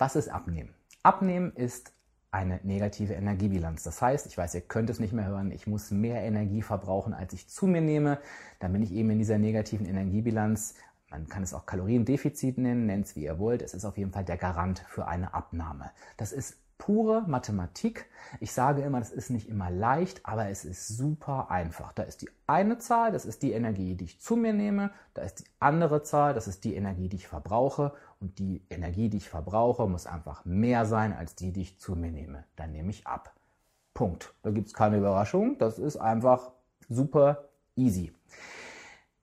Was 0.00 0.16
ist 0.16 0.28
Abnehmen? 0.28 0.70
Abnehmen 1.02 1.52
ist 1.52 1.92
eine 2.30 2.58
negative 2.62 3.12
Energiebilanz. 3.12 3.82
Das 3.82 4.00
heißt, 4.00 4.24
ich 4.24 4.38
weiß, 4.38 4.54
ihr 4.54 4.62
könnt 4.62 4.88
es 4.88 4.98
nicht 4.98 5.12
mehr 5.12 5.26
hören, 5.26 5.52
ich 5.52 5.66
muss 5.66 5.90
mehr 5.90 6.22
Energie 6.22 6.62
verbrauchen, 6.62 7.12
als 7.12 7.34
ich 7.34 7.48
zu 7.48 7.66
mir 7.66 7.82
nehme. 7.82 8.18
Dann 8.60 8.72
bin 8.72 8.80
ich 8.80 8.92
eben 8.92 9.10
in 9.10 9.18
dieser 9.18 9.36
negativen 9.36 9.84
Energiebilanz. 9.84 10.74
Man 11.10 11.28
kann 11.28 11.42
es 11.42 11.52
auch 11.52 11.66
Kaloriendefizit 11.66 12.56
nennen, 12.56 12.86
nennt 12.86 13.08
es 13.08 13.16
wie 13.16 13.24
ihr 13.24 13.38
wollt. 13.38 13.60
Es 13.60 13.74
ist 13.74 13.84
auf 13.84 13.98
jeden 13.98 14.10
Fall 14.10 14.24
der 14.24 14.38
Garant 14.38 14.78
für 14.88 15.06
eine 15.06 15.34
Abnahme. 15.34 15.90
Das 16.16 16.32
ist 16.32 16.56
pure 16.80 17.24
Mathematik. 17.28 18.06
Ich 18.40 18.52
sage 18.52 18.80
immer, 18.80 19.00
das 19.00 19.10
ist 19.10 19.28
nicht 19.28 19.50
immer 19.50 19.70
leicht, 19.70 20.24
aber 20.24 20.48
es 20.48 20.64
ist 20.64 20.88
super 20.88 21.50
einfach. 21.50 21.92
Da 21.92 22.04
ist 22.04 22.22
die 22.22 22.30
eine 22.46 22.78
Zahl, 22.78 23.12
das 23.12 23.26
ist 23.26 23.42
die 23.42 23.52
Energie, 23.52 23.96
die 23.96 24.04
ich 24.04 24.20
zu 24.20 24.34
mir 24.34 24.54
nehme. 24.54 24.92
Da 25.12 25.20
ist 25.22 25.40
die 25.40 25.44
andere 25.58 26.02
Zahl, 26.02 26.32
das 26.32 26.48
ist 26.48 26.64
die 26.64 26.74
Energie, 26.74 27.10
die 27.10 27.16
ich 27.16 27.28
verbrauche. 27.28 27.92
Und 28.20 28.38
die 28.38 28.62
Energie, 28.68 29.08
die 29.08 29.16
ich 29.16 29.30
verbrauche, 29.30 29.88
muss 29.88 30.06
einfach 30.06 30.44
mehr 30.44 30.84
sein 30.84 31.14
als 31.14 31.34
die, 31.34 31.52
die 31.52 31.62
ich 31.62 31.80
zu 31.80 31.96
mir 31.96 32.12
nehme. 32.12 32.44
Dann 32.54 32.72
nehme 32.72 32.90
ich 32.90 33.06
ab. 33.06 33.34
Punkt. 33.94 34.34
Da 34.42 34.50
gibt 34.50 34.68
es 34.68 34.74
keine 34.74 34.98
Überraschung. 34.98 35.56
Das 35.58 35.78
ist 35.78 35.96
einfach 35.96 36.52
super 36.88 37.48
easy. 37.76 38.12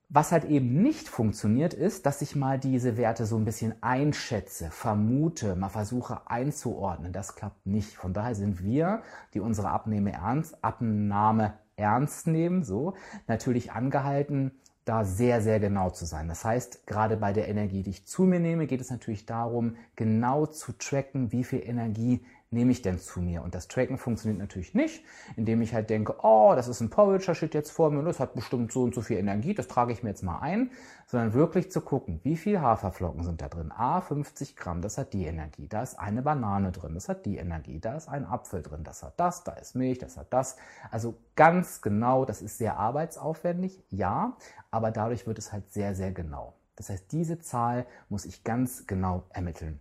Was 0.10 0.32
halt 0.32 0.46
eben 0.46 0.82
nicht 0.82 1.10
funktioniert, 1.10 1.74
ist, 1.74 2.06
dass 2.06 2.22
ich 2.22 2.36
mal 2.36 2.58
diese 2.58 2.96
Werte 2.96 3.25
so 3.25 3.36
ein 3.36 3.44
bisschen 3.44 3.75
einschätze, 3.84 4.72
vermute, 4.72 5.56
mal 5.56 5.70
versuche 5.70 6.22
einzuordnen. 6.27 7.12
Das 7.12 7.36
klappt 7.36 7.66
nicht. 7.66 7.98
Von 7.98 8.13
daher 8.13 8.34
sind 8.34 8.63
wir, 8.63 9.04
die 9.34 9.42
unsere 9.42 9.70
Abnehme 9.70 10.13
ernst, 10.13 10.63
Abnahme 10.63 11.54
ernst 11.75 12.25
nehmen, 12.25 12.63
so, 12.63 12.96
natürlich 13.27 13.74
angehalten, 13.74 14.51
da 14.88 15.03
sehr, 15.03 15.41
sehr 15.41 15.60
genau 15.60 15.89
zu 15.89 16.06
sein. 16.06 16.27
Das 16.27 16.46
heißt, 16.46 16.88
gerade 16.88 17.17
bei 17.17 17.34
der 17.34 17.48
Energie, 17.50 17.84
die 17.84 17.89
ich 17.89 18.06
zu 18.06 18.24
mir 18.24 18.39
nehme, 18.39 18.67
geht 18.67 18.82
es 18.82 18.89
natürlich 18.89 19.25
darum, 19.25 19.75
genau 19.96 20.46
zu 20.46 20.72
tracken, 20.72 21.32
wie 21.32 21.44
viel 21.44 21.62
Energie 21.63 22.22
nehme 22.50 22.72
ich 22.72 22.82
denn 22.82 23.00
zu 23.00 23.20
mir? 23.20 23.44
Und 23.44 23.56
das 23.56 23.68
Tracken 23.68 23.98
funktioniert 23.98 24.39
natürlich 24.39 24.74
nicht, 24.74 25.04
indem 25.36 25.62
ich 25.62 25.74
halt 25.74 25.89
denke, 25.89 26.16
oh, 26.24 26.54
das 26.56 26.68
ist 26.68 26.82
ein 26.82 26.89
Porridge, 26.89 27.25
das 27.27 27.38
steht 27.38 27.54
jetzt 27.54 27.72
vor 27.72 27.92
mir 27.92 28.00
und 28.00 28.06
das 28.06 28.20
hat 28.20 28.36
bestimmt 28.36 28.72
so 28.72 28.84
und 28.84 28.96
so 28.96 29.01
viel 29.01 29.18
Energie, 29.18 29.54
das 29.54 29.68
trage 29.68 29.92
ich 29.92 30.04
mir 30.04 30.10
jetzt 30.10 30.24
mal 30.24 30.39
ein, 30.39 30.72
sondern 31.06 31.34
wirklich 31.34 31.72
zu 31.72 31.82
gucken, 31.82 32.20
wie 32.24 32.38
viel 32.38 32.62
Haferflocken 32.62 33.24
sind 33.24 33.42
da 33.42 33.50
drin? 33.50 33.72
Ah, 33.75 34.01
50 34.01 34.56
Gramm, 34.56 34.82
das 34.82 34.98
hat 34.98 35.13
die 35.13 35.25
Energie. 35.25 35.68
Da 35.68 35.84
ist 35.84 36.00
eine 36.00 36.22
Banane 36.22 36.72
drin, 36.72 36.94
das 36.94 37.10
hat 37.10 37.25
die 37.25 37.38
Energie. 37.38 37.80
Da 37.80 37.96
ist 37.96 38.08
ein 38.08 38.25
Apfel 38.25 38.62
drin, 38.62 38.84
das 38.84 39.04
hat 39.04 39.20
das, 39.20 39.44
da 39.44 39.54
ist 39.54 39.75
Milch, 39.75 40.00
das 40.00 40.18
hat 40.18 40.32
das. 40.32 40.58
Also 40.92 41.16
ganz 41.36 41.82
genau, 41.82 42.25
das 42.25 42.42
ist 42.42 42.58
sehr 42.58 42.77
arbeitsaufwendig, 42.77 43.84
ja, 43.89 44.38
aber 44.72 44.92
dadurch 44.92 45.27
wird 45.27 45.39
es 45.39 45.51
halt 45.51 45.72
sehr, 45.72 45.96
sehr 45.96 46.12
genau. 46.12 46.54
Das 46.77 46.89
heißt, 46.89 47.12
diese 47.12 47.39
Zahl 47.39 47.86
muss 48.08 48.25
ich 48.25 48.44
ganz 48.44 48.86
genau 48.86 49.24
ermitteln. 49.32 49.80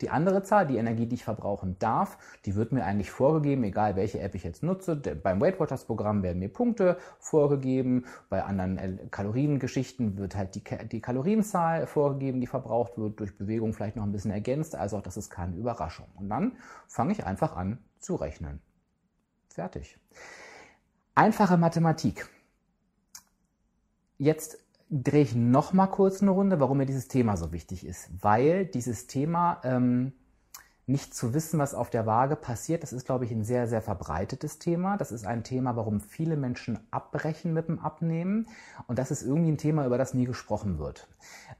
Die 0.00 0.10
andere 0.10 0.42
Zahl, 0.42 0.66
die 0.66 0.76
Energie, 0.76 1.06
die 1.06 1.16
ich 1.16 1.24
verbrauchen 1.24 1.76
darf, 1.78 2.18
die 2.44 2.54
wird 2.54 2.72
mir 2.72 2.84
eigentlich 2.84 3.10
vorgegeben, 3.10 3.64
egal 3.64 3.96
welche 3.96 4.20
App 4.20 4.34
ich 4.34 4.44
jetzt 4.44 4.62
nutze. 4.62 4.96
Beim 4.96 5.40
Weight 5.40 5.58
Watchers 5.58 5.84
Programm 5.84 6.22
werden 6.22 6.38
mir 6.38 6.48
Punkte 6.48 6.98
vorgegeben. 7.18 8.04
Bei 8.28 8.44
anderen 8.44 8.78
äh, 8.78 9.06
Kaloriengeschichten 9.10 10.16
wird 10.18 10.36
halt 10.36 10.54
die, 10.54 10.62
die 10.88 11.00
Kalorienzahl 11.00 11.86
vorgegeben, 11.86 12.40
die 12.40 12.46
verbraucht 12.46 12.96
wird, 12.96 13.18
durch 13.20 13.36
Bewegung 13.36 13.72
vielleicht 13.72 13.96
noch 13.96 14.04
ein 14.04 14.12
bisschen 14.12 14.30
ergänzt. 14.30 14.76
Also 14.76 14.98
auch 14.98 15.02
das 15.02 15.16
ist 15.16 15.30
keine 15.30 15.56
Überraschung. 15.56 16.06
Und 16.16 16.28
dann 16.28 16.52
fange 16.86 17.12
ich 17.12 17.24
einfach 17.24 17.56
an 17.56 17.78
zu 17.98 18.14
rechnen. 18.14 18.60
Fertig. 19.48 19.98
Einfache 21.14 21.56
Mathematik. 21.56 22.28
Jetzt 24.18 24.58
drehe 24.90 25.22
ich 25.22 25.34
noch 25.34 25.72
mal 25.72 25.86
kurz 25.86 26.22
eine 26.22 26.30
Runde, 26.30 26.60
warum 26.60 26.78
mir 26.78 26.86
dieses 26.86 27.08
Thema 27.08 27.36
so 27.36 27.52
wichtig 27.52 27.86
ist. 27.86 28.10
Weil 28.22 28.66
dieses 28.66 29.06
Thema 29.06 29.60
ähm, 29.64 30.12
nicht 30.86 31.14
zu 31.14 31.34
wissen, 31.34 31.58
was 31.58 31.74
auf 31.74 31.90
der 31.90 32.06
Waage 32.06 32.36
passiert, 32.36 32.82
das 32.82 32.94
ist, 32.94 33.04
glaube 33.04 33.26
ich, 33.26 33.30
ein 33.30 33.44
sehr, 33.44 33.68
sehr 33.68 33.82
verbreitetes 33.82 34.58
Thema. 34.58 34.96
Das 34.96 35.12
ist 35.12 35.26
ein 35.26 35.44
Thema, 35.44 35.76
warum 35.76 36.00
viele 36.00 36.36
Menschen 36.36 36.78
abbrechen 36.90 37.52
mit 37.52 37.68
dem 37.68 37.78
Abnehmen. 37.78 38.48
Und 38.86 38.98
das 38.98 39.10
ist 39.10 39.22
irgendwie 39.22 39.52
ein 39.52 39.58
Thema, 39.58 39.84
über 39.84 39.98
das 39.98 40.14
nie 40.14 40.24
gesprochen 40.24 40.78
wird. 40.78 41.06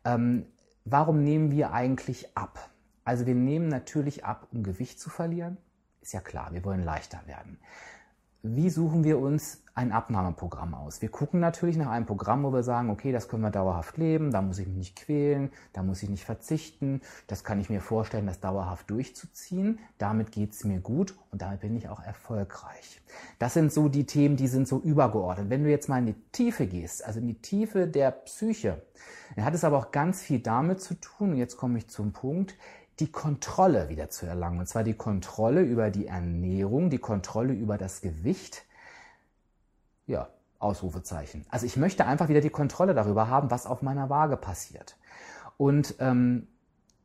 Ähm, 0.04 0.46
warum 0.84 1.22
nehmen 1.22 1.50
wir 1.50 1.72
eigentlich 1.72 2.36
ab? 2.36 2.70
Also 3.04 3.26
wir 3.26 3.34
nehmen 3.34 3.68
natürlich 3.68 4.24
ab, 4.24 4.48
um 4.52 4.62
Gewicht 4.62 4.98
zu 4.98 5.10
verlieren. 5.10 5.58
Ist 6.00 6.14
ja 6.14 6.20
klar, 6.20 6.52
wir 6.52 6.64
wollen 6.64 6.82
leichter 6.82 7.20
werden 7.26 7.58
wie 8.56 8.70
suchen 8.70 9.04
wir 9.04 9.18
uns 9.18 9.62
ein 9.74 9.92
Abnahmeprogramm 9.92 10.74
aus? 10.74 11.02
Wir 11.02 11.08
gucken 11.08 11.40
natürlich 11.40 11.76
nach 11.76 11.90
einem 11.90 12.06
Programm, 12.06 12.42
wo 12.42 12.52
wir 12.52 12.62
sagen, 12.62 12.90
okay, 12.90 13.12
das 13.12 13.28
können 13.28 13.42
wir 13.42 13.50
dauerhaft 13.50 13.96
leben, 13.96 14.30
da 14.32 14.42
muss 14.42 14.58
ich 14.58 14.66
mich 14.66 14.76
nicht 14.76 14.96
quälen, 14.96 15.50
da 15.72 15.82
muss 15.82 16.02
ich 16.02 16.08
nicht 16.08 16.24
verzichten, 16.24 17.00
das 17.26 17.44
kann 17.44 17.60
ich 17.60 17.70
mir 17.70 17.80
vorstellen, 17.80 18.26
das 18.26 18.40
dauerhaft 18.40 18.90
durchzuziehen. 18.90 19.78
Damit 19.98 20.32
geht 20.32 20.52
es 20.52 20.64
mir 20.64 20.80
gut 20.80 21.14
und 21.30 21.42
damit 21.42 21.60
bin 21.60 21.76
ich 21.76 21.88
auch 21.88 22.02
erfolgreich. 22.02 23.00
Das 23.38 23.54
sind 23.54 23.72
so 23.72 23.88
die 23.88 24.04
Themen, 24.04 24.36
die 24.36 24.48
sind 24.48 24.66
so 24.66 24.80
übergeordnet. 24.80 25.50
Wenn 25.50 25.64
du 25.64 25.70
jetzt 25.70 25.88
mal 25.88 25.98
in 25.98 26.06
die 26.06 26.20
Tiefe 26.32 26.66
gehst, 26.66 27.04
also 27.04 27.20
in 27.20 27.28
die 27.28 27.40
Tiefe 27.40 27.86
der 27.86 28.10
Psyche, 28.10 28.82
dann 29.36 29.44
hat 29.44 29.54
es 29.54 29.64
aber 29.64 29.78
auch 29.78 29.92
ganz 29.92 30.22
viel 30.22 30.40
damit 30.40 30.80
zu 30.80 30.94
tun, 30.94 31.30
und 31.32 31.36
jetzt 31.36 31.56
komme 31.56 31.78
ich 31.78 31.88
zum 31.88 32.12
Punkt, 32.12 32.56
die 33.00 33.10
Kontrolle 33.12 33.88
wieder 33.88 34.10
zu 34.10 34.26
erlangen. 34.26 34.58
Und 34.58 34.66
zwar 34.66 34.84
die 34.84 34.94
Kontrolle 34.94 35.62
über 35.62 35.90
die 35.90 36.06
Ernährung, 36.06 36.90
die 36.90 36.98
Kontrolle 36.98 37.52
über 37.52 37.78
das 37.78 38.00
Gewicht. 38.00 38.64
Ja, 40.06 40.28
Ausrufezeichen. 40.58 41.46
Also 41.50 41.66
ich 41.66 41.76
möchte 41.76 42.04
einfach 42.06 42.28
wieder 42.28 42.40
die 42.40 42.50
Kontrolle 42.50 42.94
darüber 42.94 43.28
haben, 43.28 43.50
was 43.50 43.66
auf 43.66 43.82
meiner 43.82 44.10
Waage 44.10 44.36
passiert. 44.36 44.96
Und 45.56 45.94
ähm, 46.00 46.48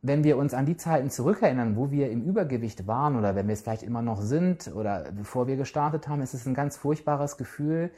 wenn 0.02 0.22
wir 0.22 0.36
uns 0.36 0.52
an 0.52 0.66
die 0.66 0.76
Zeiten 0.76 1.08
zurückerinnern, 1.08 1.76
wo 1.76 1.90
wir 1.90 2.10
im 2.10 2.22
Übergewicht 2.22 2.86
waren 2.86 3.16
oder 3.16 3.34
wenn 3.34 3.46
wir 3.46 3.54
es 3.54 3.62
vielleicht 3.62 3.82
immer 3.82 4.02
noch 4.02 4.20
sind 4.20 4.70
oder 4.74 5.10
bevor 5.12 5.46
wir 5.46 5.56
gestartet 5.56 6.08
haben, 6.08 6.20
ist 6.20 6.34
es 6.34 6.46
ein 6.46 6.54
ganz 6.54 6.76
furchtbares 6.76 7.36
Gefühl, 7.36 7.90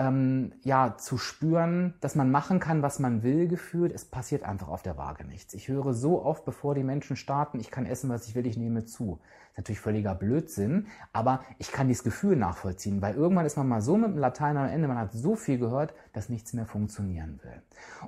ähm, 0.00 0.52
ja, 0.62 0.96
zu 0.96 1.18
spüren, 1.18 1.92
dass 2.00 2.14
man 2.14 2.30
machen 2.30 2.58
kann, 2.58 2.80
was 2.80 3.00
man 3.00 3.22
will, 3.22 3.48
gefühlt. 3.48 3.92
Es 3.92 4.06
passiert 4.06 4.44
einfach 4.44 4.68
auf 4.68 4.82
der 4.82 4.96
Waage 4.96 5.26
nichts. 5.26 5.52
Ich 5.52 5.68
höre 5.68 5.92
so 5.92 6.24
oft, 6.24 6.46
bevor 6.46 6.74
die 6.74 6.82
Menschen 6.82 7.16
starten, 7.16 7.60
ich 7.60 7.70
kann 7.70 7.84
essen, 7.84 8.08
was 8.08 8.26
ich 8.26 8.34
will, 8.34 8.46
ich 8.46 8.56
nehme 8.56 8.86
zu. 8.86 9.18
Das 9.20 9.52
ist 9.52 9.58
natürlich 9.58 9.80
völliger 9.80 10.14
Blödsinn, 10.14 10.86
aber 11.12 11.44
ich 11.58 11.70
kann 11.70 11.88
dieses 11.88 12.02
Gefühl 12.02 12.36
nachvollziehen, 12.36 13.02
weil 13.02 13.14
irgendwann 13.14 13.44
ist 13.44 13.58
man 13.58 13.68
mal 13.68 13.82
so 13.82 13.98
mit 13.98 14.12
dem 14.12 14.18
Latein 14.18 14.56
am 14.56 14.68
Ende, 14.68 14.88
man 14.88 14.96
hat 14.96 15.12
so 15.12 15.36
viel 15.36 15.58
gehört, 15.58 15.92
dass 16.14 16.30
nichts 16.30 16.54
mehr 16.54 16.66
funktionieren 16.66 17.38
will. 17.42 17.60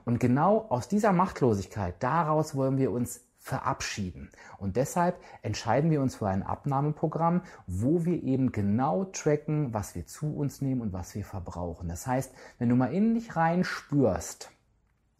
Und 0.06 0.18
genau 0.18 0.64
aus 0.70 0.88
dieser 0.88 1.12
Machtlosigkeit, 1.12 1.96
daraus 1.98 2.54
wollen 2.54 2.78
wir 2.78 2.90
uns 2.90 3.20
verabschieden. 3.42 4.30
Und 4.56 4.76
deshalb 4.76 5.18
entscheiden 5.42 5.90
wir 5.90 6.00
uns 6.00 6.14
für 6.14 6.28
ein 6.28 6.44
Abnahmeprogramm, 6.44 7.42
wo 7.66 8.04
wir 8.04 8.22
eben 8.22 8.52
genau 8.52 9.04
tracken, 9.04 9.74
was 9.74 9.96
wir 9.96 10.06
zu 10.06 10.32
uns 10.36 10.62
nehmen 10.62 10.80
und 10.80 10.92
was 10.92 11.16
wir 11.16 11.24
verbrauchen. 11.24 11.88
Das 11.88 12.06
heißt, 12.06 12.32
wenn 12.60 12.68
du 12.68 12.76
mal 12.76 12.94
in 12.94 13.14
dich 13.14 13.34
rein 13.34 13.64
spürst, 13.64 14.50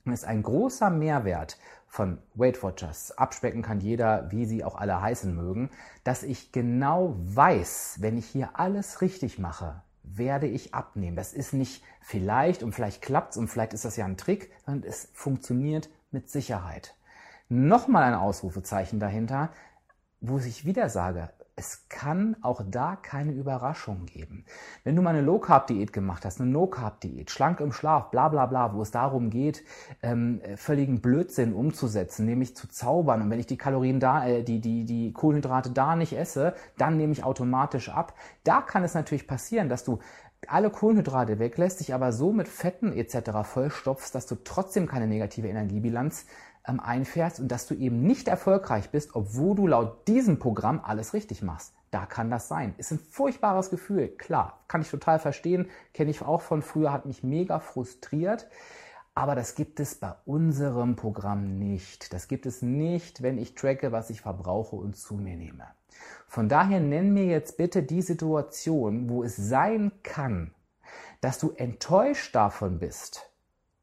ist 0.05 0.25
ein 0.25 0.45
großer 0.45 0.89
Mehrwert 0.89 1.59
von 1.89 2.19
Weight 2.35 2.63
Watchers, 2.63 3.19
abspecken 3.19 3.61
kann 3.61 3.81
jeder, 3.81 4.31
wie 4.31 4.47
sie 4.47 4.65
auch 4.65 4.77
alle 4.77 5.01
heißen 5.01 5.35
mögen, 5.35 5.71
dass 6.05 6.23
ich 6.23 6.53
genau 6.53 7.17
weiß, 7.19 7.99
wenn 8.01 8.17
ich 8.17 8.27
hier 8.27 8.51
alles 8.55 9.01
richtig 9.01 9.41
mache, 9.41 9.83
werde 10.05 10.47
ich 10.47 10.75
abnehmen. 10.75 11.17
Das 11.17 11.33
ist 11.33 11.53
nicht 11.53 11.85
vielleicht 12.01 12.63
und 12.63 12.73
vielleicht 12.73 13.03
klappt's 13.03 13.37
und 13.37 13.49
vielleicht 13.49 13.75
ist 13.75 13.85
das 13.85 13.97
ja 13.97 14.05
ein 14.05 14.17
Trick, 14.17 14.53
sondern 14.65 14.89
es 14.89 15.09
funktioniert 15.13 15.91
mit 16.13 16.31
Sicherheit 16.31 16.95
nochmal 17.53 18.05
ein 18.05 18.15
Ausrufezeichen 18.15 18.99
dahinter, 18.99 19.51
wo 20.21 20.39
ich 20.39 20.65
wieder 20.65 20.89
sage, 20.89 21.31
es 21.55 21.87
kann 21.91 22.37
auch 22.41 22.63
da 22.67 22.97
keine 22.97 23.33
Überraschung 23.33 24.07
geben. 24.07 24.47
Wenn 24.85 24.97
du 24.97 25.03
mal 25.03 25.11
eine 25.11 25.21
Low-Carb-Diät 25.21 25.93
gemacht 25.93 26.25
hast, 26.25 26.41
eine 26.41 26.51
No-Carb-Diät, 26.51 27.31
schlank 27.31 27.61
im 27.61 27.73
Schlaf, 27.73 28.11
bla 28.11 28.31
bla 28.31 28.47
bla, 28.47 28.75
wo 28.75 28.81
es 28.81 28.91
darum 28.91 29.29
geht, 29.29 29.63
ähm, 30.03 30.41
völligen 30.57 31.03
Blödsinn 31.03 31.53
umzusetzen, 31.53 32.25
nämlich 32.25 32.57
zu 32.57 32.69
zaubern. 32.69 33.21
Und 33.21 33.31
wenn 33.31 33.39
ich 33.39 33.47
die 33.47 33.59
Kalorien 33.59 34.01
da, 34.01 34.27
äh, 34.27 34.43
die, 34.43 34.61
die, 34.61 34.87
die 34.87 35.13
Kohlenhydrate 35.13 35.71
da 35.71 35.95
nicht 35.95 36.17
esse, 36.17 36.55
dann 36.79 36.97
nehme 36.97 37.13
ich 37.13 37.23
automatisch 37.23 37.91
ab. 37.91 38.15
Da 38.45 38.63
kann 38.63 38.83
es 38.83 38.95
natürlich 38.95 39.27
passieren, 39.27 39.69
dass 39.69 39.85
du 39.85 39.99
alle 40.49 40.71
Kohlenhydrate 40.71 41.39
weglässt, 41.39 41.81
dich 41.81 41.95
aber 41.95 42.13
so 42.13 42.33
mit 42.33 42.49
Fetten 42.49 42.93
etc. 42.93 43.45
vollstopfst, 43.45 44.15
dass 44.15 44.27
du 44.27 44.37
trotzdem 44.37 44.87
keine 44.87 45.07
negative 45.07 45.49
Energiebilanz 45.49 46.27
ähm, 46.67 46.81
einfährst 46.81 47.41
und 47.41 47.49
dass 47.49 47.67
du 47.67 47.75
eben 47.75 48.03
nicht 48.03 48.29
erfolgreich 48.29 48.91
bist, 48.91 49.15
obwohl 49.15 49.57
du 49.57 49.67
laut 49.67 50.07
diesem 50.09 50.39
Programm 50.39 50.81
alles 50.83 51.15
richtig 51.15 51.43
machst. 51.43 51.75
Da 51.91 52.07
kann 52.07 52.31
das 52.31 52.49
sein. 52.49 52.75
Ist 52.79 52.91
ein 52.91 52.99
furchtbares 52.99 53.69
Gefühl. 53.69 54.09
Klar, 54.09 54.61
kann 54.67 54.81
ich 54.81 54.91
total 54.91 55.19
verstehen. 55.19 55.69
Kenne 55.93 56.11
ich 56.11 56.23
auch 56.23 56.41
von 56.41 56.63
früher, 56.63 56.93
hat 56.93 57.05
mich 57.05 57.23
mega 57.23 57.59
frustriert. 57.59 58.49
Aber 59.15 59.35
das 59.35 59.55
gibt 59.55 59.79
es 59.79 59.97
bei 59.97 60.15
unserem 60.25 60.97
Programm 60.97 61.59
nicht. 61.59 62.15
Das 62.15 62.29
gibt 62.29 62.47
es 62.47 62.63
nicht, 62.63 63.23
wenn 63.23 63.37
ich 63.37 63.55
tracke, 63.55 63.93
was 63.93 64.09
ich 64.09 64.23
verbrauche 64.23 64.77
und 64.77 64.97
zu 64.97 65.17
mir 65.17 65.37
nehme. 65.37 65.67
Von 66.27 66.49
daher 66.49 66.81
nenn 66.81 67.13
mir 67.13 67.27
jetzt 67.27 67.59
bitte 67.59 67.83
die 67.83 68.01
Situation, 68.01 69.11
wo 69.11 69.23
es 69.23 69.37
sein 69.37 69.93
kann, 70.03 70.55
dass 71.21 71.39
du 71.39 71.51
enttäuscht 71.51 72.35
davon 72.35 72.79
bist, 72.79 73.31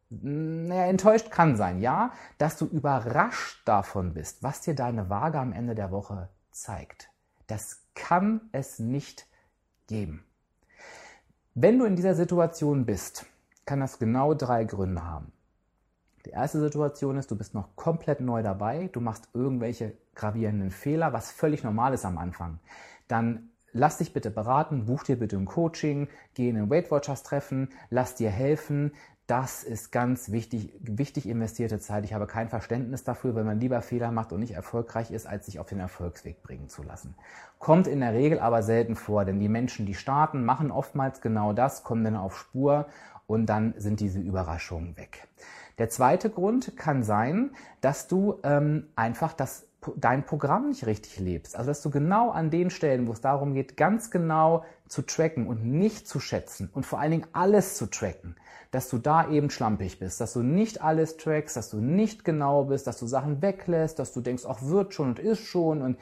naja, 0.10 0.86
enttäuscht 0.86 1.32
kann 1.32 1.56
sein, 1.56 1.80
ja, 1.80 2.12
dass 2.38 2.58
du 2.58 2.66
überrascht 2.66 3.62
davon 3.68 4.13
bist, 4.13 4.42
was 4.42 4.62
dir 4.62 4.75
deine 4.75 5.10
Waage 5.10 5.39
am 5.39 5.54
Ende 5.54 5.75
der 5.75 5.92
Woche 5.92 6.30
zeigt. 6.51 7.10
Das 7.48 7.84
kann 7.94 8.42
es 8.51 8.80
nicht 8.80 9.28
geben. 9.88 10.24
Wenn 11.54 11.80
du 11.80 11.86
in 11.86 11.96
dieser 11.96 12.16
Situation 12.16 12.86
bist, 12.86 13.25
kann 13.66 13.80
das 13.80 14.00
genau 14.00 14.34
drei 14.34 14.63
Gründe 14.63 15.04
haben. 15.04 15.32
Die 16.25 16.32
erste 16.32 16.60
Situation 16.60 17.18
ist, 17.18 17.32
du 17.32 17.36
bist 17.36 17.54
noch 17.54 17.75
komplett 17.75 18.20
neu 18.20 18.44
dabei, 18.44 18.89
du 18.92 19.01
machst 19.01 19.30
irgendwelche 19.34 19.94
gravierenden 20.16 20.72
Fehler, 20.72 21.13
was 21.13 21.32
völlig 21.32 21.63
normal 21.63 21.94
ist 21.94 22.06
am 22.06 22.18
Anfang. 22.18 22.60
Dann 23.08 23.50
lass 23.72 23.98
dich 23.98 24.13
bitte 24.13 24.32
beraten, 24.32 24.86
buch 24.86 25.04
dir 25.04 25.18
bitte 25.18 25.38
ein 25.38 25.46
Coaching, 25.46 26.08
geh 26.34 26.50
in 26.50 26.58
ein 26.58 26.70
Weight 26.70 26.92
Watchers 26.92 27.24
Treffen, 27.24 27.70
lass 27.89 28.16
dir 28.16 28.30
helfen, 28.30 28.92
das 29.29 29.63
ist 29.63 29.91
ganz 29.91 30.31
wichtig, 30.31 30.74
wichtig 30.79 31.29
investierte 31.29 31.79
Zeit. 31.79 32.03
Ich 32.03 32.15
habe 32.15 32.25
kein 32.25 32.50
Verständnis 32.50 33.03
dafür, 33.03 33.36
wenn 33.36 33.45
man 33.45 33.59
lieber 33.59 33.83
Fehler 33.83 34.12
macht 34.12 34.33
und 34.33 34.39
nicht 34.39 34.55
erfolgreich 34.55 35.12
ist, 35.12 35.27
als 35.27 35.45
sich 35.45 35.59
auf 35.59 35.67
den 35.67 35.79
Erfolgsweg 35.79 36.41
bringen 36.41 36.67
zu 36.67 36.81
lassen. 36.81 37.13
Kommt 37.59 37.86
in 37.86 38.00
der 38.00 38.13
Regel 38.13 38.39
aber 38.39 38.63
selten 38.63 38.95
vor, 38.95 39.25
denn 39.25 39.39
die 39.39 39.48
Menschen, 39.48 39.86
die 39.86 39.93
starten, 39.93 40.43
machen 40.43 40.71
oftmals 40.71 41.21
genau 41.21 41.53
das, 41.53 41.83
kommen 41.83 42.03
dann 42.03 42.15
auf 42.15 42.39
Spur 42.39 42.88
und 43.27 43.45
dann 43.45 43.75
sind 43.77 44.00
diese 44.00 44.19
Überraschungen 44.19 44.98
weg. 44.98 45.27
Der 45.77 45.89
zweite 45.89 46.31
Grund 46.31 46.75
kann 46.75 47.03
sein, 47.03 47.51
dass 47.81 48.07
du 48.07 48.39
ähm, 48.41 48.88
einfach 48.95 49.33
das 49.33 49.68
dein 49.95 50.25
Programm 50.25 50.67
nicht 50.67 50.86
richtig 50.86 51.19
lebst. 51.19 51.55
Also 51.55 51.69
dass 51.69 51.81
du 51.81 51.89
genau 51.89 52.31
an 52.31 52.50
den 52.50 52.69
Stellen, 52.69 53.07
wo 53.07 53.13
es 53.13 53.21
darum 53.21 53.53
geht, 53.53 53.77
ganz 53.77 54.12
genau 54.12 54.65
zu 54.88 55.01
tracken 55.03 55.48
und 55.48 55.63
nicht 55.63 56.07
zu 56.07 56.19
schätzen 56.19 56.69
und 56.74 56.86
vor 56.86 57.00
allen 57.00 57.12
Dingen 57.12 57.27
alles 57.31 57.77
zu 57.77 57.86
tracken, 57.86 58.36
dass 58.71 58.89
du 58.89 58.98
da 58.98 59.29
eben 59.29 59.50
schlampig 59.50 60.00
bist, 60.00 60.19
dass 60.19 60.33
du 60.33 60.41
nicht 60.41 60.81
alles 60.81 61.17
trackst, 61.17 61.55
dass 61.55 61.69
du 61.69 61.77
nicht 61.77 62.24
genau 62.25 62.65
bist, 62.65 62.88
dass 62.88 63.00
du 63.00 63.07
Sachen 63.07 63.41
weglässt, 63.41 64.00
dass 64.00 64.13
du 64.13 64.21
denkst, 64.21 64.43
ach 64.48 64.62
wird 64.63 64.93
schon 64.93 65.09
und 65.09 65.19
ist 65.19 65.41
schon 65.41 65.81
und 65.81 65.98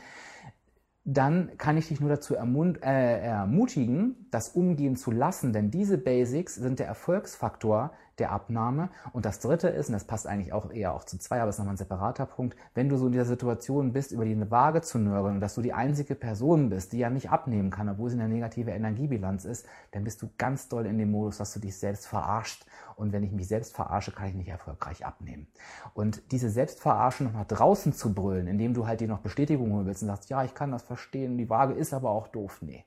dann 1.10 1.58
kann 1.58 1.78
ich 1.78 1.88
dich 1.88 2.02
nur 2.02 2.10
dazu 2.10 2.36
äh, 2.36 3.22
ermutigen, 3.22 4.28
das 4.30 4.50
umgehen 4.50 4.98
zu 4.98 5.12
lassen, 5.12 5.54
denn 5.54 5.72
diese 5.72 5.98
Basics 5.98 6.56
sind 6.56 6.80
der 6.80 6.88
Erfolgsfaktor 6.88 7.94
der 8.20 8.32
Abnahme. 8.32 8.90
Und 9.14 9.26
das 9.26 9.40
dritte 9.40 9.68
ist, 9.68 9.88
und 9.88 9.94
das 9.94 10.06
passt 10.06 10.28
eigentlich 10.28 10.54
auch 10.54 10.72
eher 10.72 10.94
auch 10.94 11.04
zu 11.04 11.18
zwei, 11.18 11.40
aber 11.40 11.50
ist 11.50 11.60
nochmal 11.60 11.74
ein 11.74 11.78
separater 11.78 12.26
Punkt, 12.26 12.58
wenn 12.74 12.90
du 12.90 12.98
so 12.98 13.08
in 13.08 13.12
dieser 13.12 13.26
Situation 13.26 13.94
bist, 13.94 14.12
über 14.12 14.26
die 14.26 14.52
Waage 14.52 14.82
zu 14.82 15.00
nörgeln 15.00 15.36
und 15.36 15.42
dass 15.42 15.56
du 15.56 15.62
die 15.62 15.74
einzige 15.74 16.16
Person 16.16 16.70
bist, 16.70 16.94
die 16.94 17.00
ja 17.00 17.10
nicht 17.10 17.30
abnehmen 17.30 17.70
kann, 17.70 17.90
obwohl 17.90 18.10
sie 18.10 18.20
eine 18.20 18.34
negative 18.34 18.72
Energiebilanz 18.72 19.46
ist, 19.46 19.66
dann 19.92 20.04
bist 20.04 20.22
du 20.22 20.30
ganz 20.38 20.68
doll 20.70 20.86
in 20.86 20.98
dem 20.98 21.12
Modus, 21.12 21.38
dass 21.38 21.54
du 21.54 21.60
dich 21.60 21.78
selbst 21.78 22.08
verarscht. 22.08 22.66
Und 22.96 23.12
wenn 23.12 23.24
ich 23.24 23.32
mich 23.32 23.48
selbst 23.48 23.76
verarsche, 23.76 24.12
kann 24.12 24.28
ich 24.28 24.34
nicht 24.34 24.50
erfolgreich 24.50 25.06
abnehmen. 25.06 25.48
Und 25.94 26.32
diese 26.32 26.50
Selbstverarsche 26.50 27.24
noch 27.26 27.34
nach 27.34 27.46
draußen 27.46 27.94
zu 27.94 28.14
brüllen, 28.14 28.48
indem 28.48 28.74
du 28.74 28.88
halt 28.88 29.02
dir 29.02 29.08
noch 29.08 29.20
Bestätigung 29.20 29.72
holen 29.74 29.86
willst 29.86 30.02
und 30.02 30.08
sagst, 30.08 30.30
ja, 30.30 30.44
ich 30.44 30.56
kann 30.56 30.72
das 30.72 30.84
verstehen, 30.84 31.38
die 31.38 31.50
Waage 31.50 31.74
ist 31.74 31.94
aber 31.94 32.10
auch 32.10 32.28
doof. 32.28 32.60
Nee. 32.62 32.86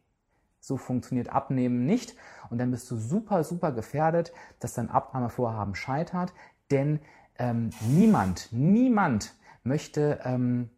So 0.61 0.77
funktioniert 0.77 1.31
Abnehmen 1.31 1.87
nicht. 1.87 2.15
Und 2.51 2.59
dann 2.59 2.71
bist 2.71 2.91
du 2.91 2.97
super, 2.97 3.45
super 3.45 3.73
gefährdet, 3.73 4.33
dass 4.59 4.75
dein 4.75 4.91
Abnahmevorhaben 4.91 5.75
scheitert. 5.75 6.33
Denn 6.71 7.01
ähm, 7.39 7.71
niemand, 7.81 8.49
niemand 8.53 9.35
möchte 9.63 10.21
ähm, 10.25 10.71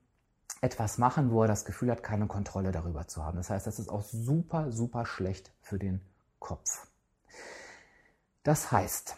etwas 0.60 0.98
machen, 0.98 1.30
wo 1.32 1.42
er 1.42 1.48
das 1.48 1.64
Gefühl 1.64 1.90
hat, 1.90 2.02
keine 2.02 2.26
Kontrolle 2.26 2.70
darüber 2.70 3.08
zu 3.08 3.24
haben. 3.24 3.36
Das 3.36 3.50
heißt, 3.50 3.66
das 3.66 3.78
ist 3.78 3.88
auch 3.88 4.02
super, 4.02 4.70
super 4.70 5.04
schlecht 5.04 5.52
für 5.60 5.78
den 5.78 6.00
Kopf. 6.38 6.86
Das 8.44 8.70
heißt, 8.70 9.16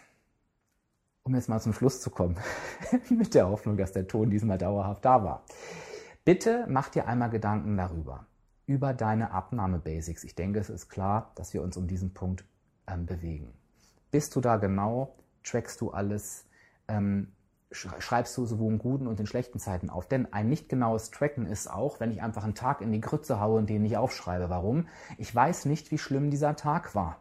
um 1.23 1.35
jetzt 1.35 1.49
mal 1.49 1.61
zum 1.61 1.73
Schluss 1.73 2.01
zu 2.01 2.11
kommen, 2.11 2.37
mit 3.11 3.35
der 3.35 3.49
Hoffnung, 3.49 3.77
dass 3.77 3.93
der 3.93 4.07
Ton 4.07 4.31
diesmal 4.31 4.59
dauerhaft 4.59 5.05
da 5.05 5.23
war. 5.23 5.45
Bitte 6.25 6.67
mach 6.69 6.89
dir 6.89 7.07
einmal 7.07 7.31
Gedanken 7.31 7.77
darüber, 7.77 8.27
über 8.67 8.95
deine 8.95 9.31
Abnahme-Basics. 9.31 10.25
Ich 10.25 10.35
denke, 10.35 10.59
es 10.59 10.71
ist 10.71 10.89
klar, 10.89 11.33
dass 11.35 11.55
wir 11.55 11.63
uns 11.63 11.77
um 11.77 11.87
diesen 11.87 12.15
Punkt 12.15 12.45
ähm, 12.87 13.07
bewegen. 13.07 13.53
Bist 14.11 14.35
du 14.37 14.41
da 14.41 14.57
genau? 14.57 15.17
Trackst 15.43 15.81
du 15.81 15.91
alles? 15.91 16.47
Ähm, 16.89 17.33
schreibst 17.73 18.37
du 18.37 18.47
sowohl 18.47 18.73
in 18.73 18.79
guten 18.79 19.07
und 19.07 19.19
in 19.21 19.27
schlechten 19.27 19.59
Zeiten 19.59 19.91
auf? 19.91 20.09
Denn 20.09 20.33
ein 20.33 20.49
nicht 20.49 20.69
genaues 20.69 21.11
Tracken 21.11 21.47
ist 21.47 21.69
auch, 21.69 22.01
wenn 22.01 22.11
ich 22.11 22.23
einfach 22.23 22.45
einen 22.45 22.55
Tag 22.55 22.81
in 22.81 22.93
die 22.93 23.01
Grütze 23.01 23.41
haue 23.41 23.59
und 23.59 23.69
den 23.69 23.83
nicht 23.83 23.97
aufschreibe. 23.97 24.49
Warum? 24.49 24.87
Ich 25.19 25.35
weiß 25.35 25.65
nicht, 25.67 25.91
wie 25.91 25.99
schlimm 25.99 26.31
dieser 26.31 26.57
Tag 26.57 26.95
war. 26.95 27.21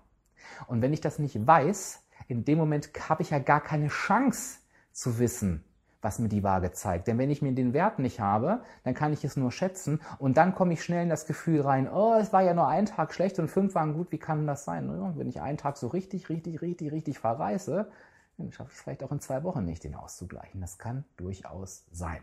Und 0.67 0.81
wenn 0.81 0.93
ich 0.93 1.01
das 1.01 1.19
nicht 1.19 1.47
weiß, 1.47 2.03
in 2.27 2.45
dem 2.45 2.57
Moment 2.57 2.91
habe 3.09 3.23
ich 3.23 3.31
ja 3.31 3.39
gar 3.39 3.61
keine 3.61 3.87
Chance 3.87 4.59
zu 4.91 5.17
wissen, 5.17 5.63
was 6.03 6.19
mir 6.19 6.29
die 6.29 6.43
Waage 6.43 6.71
zeigt. 6.71 7.07
Denn 7.07 7.17
wenn 7.17 7.31
ich 7.31 7.41
mir 7.41 7.53
den 7.53 7.73
Wert 7.73 7.99
nicht 7.99 8.19
habe, 8.19 8.61
dann 8.83 8.93
kann 8.93 9.13
ich 9.13 9.23
es 9.23 9.37
nur 9.37 9.51
schätzen 9.51 10.01
und 10.19 10.37
dann 10.37 10.53
komme 10.53 10.73
ich 10.73 10.83
schnell 10.83 11.03
in 11.03 11.09
das 11.09 11.25
Gefühl 11.25 11.61
rein, 11.61 11.89
oh, 11.91 12.15
es 12.19 12.33
war 12.33 12.41
ja 12.41 12.53
nur 12.53 12.67
ein 12.67 12.85
Tag 12.85 13.13
schlecht 13.13 13.39
und 13.39 13.47
fünf 13.47 13.75
waren 13.75 13.93
gut, 13.93 14.11
wie 14.11 14.19
kann 14.19 14.45
das 14.45 14.65
sein? 14.65 14.89
Wenn 15.17 15.27
ich 15.27 15.41
einen 15.41 15.57
Tag 15.57 15.77
so 15.77 15.87
richtig, 15.87 16.29
richtig, 16.29 16.61
richtig, 16.61 16.91
richtig 16.91 17.19
verreiße, 17.19 17.89
dann 18.37 18.51
schaffe 18.51 18.69
ich 18.71 18.77
es 18.77 18.83
vielleicht 18.83 19.03
auch 19.03 19.11
in 19.11 19.19
zwei 19.19 19.43
Wochen 19.43 19.65
nicht, 19.65 19.83
den 19.83 19.95
auszugleichen. 19.95 20.61
Das 20.61 20.77
kann 20.77 21.05
durchaus 21.17 21.85
sein. 21.91 22.21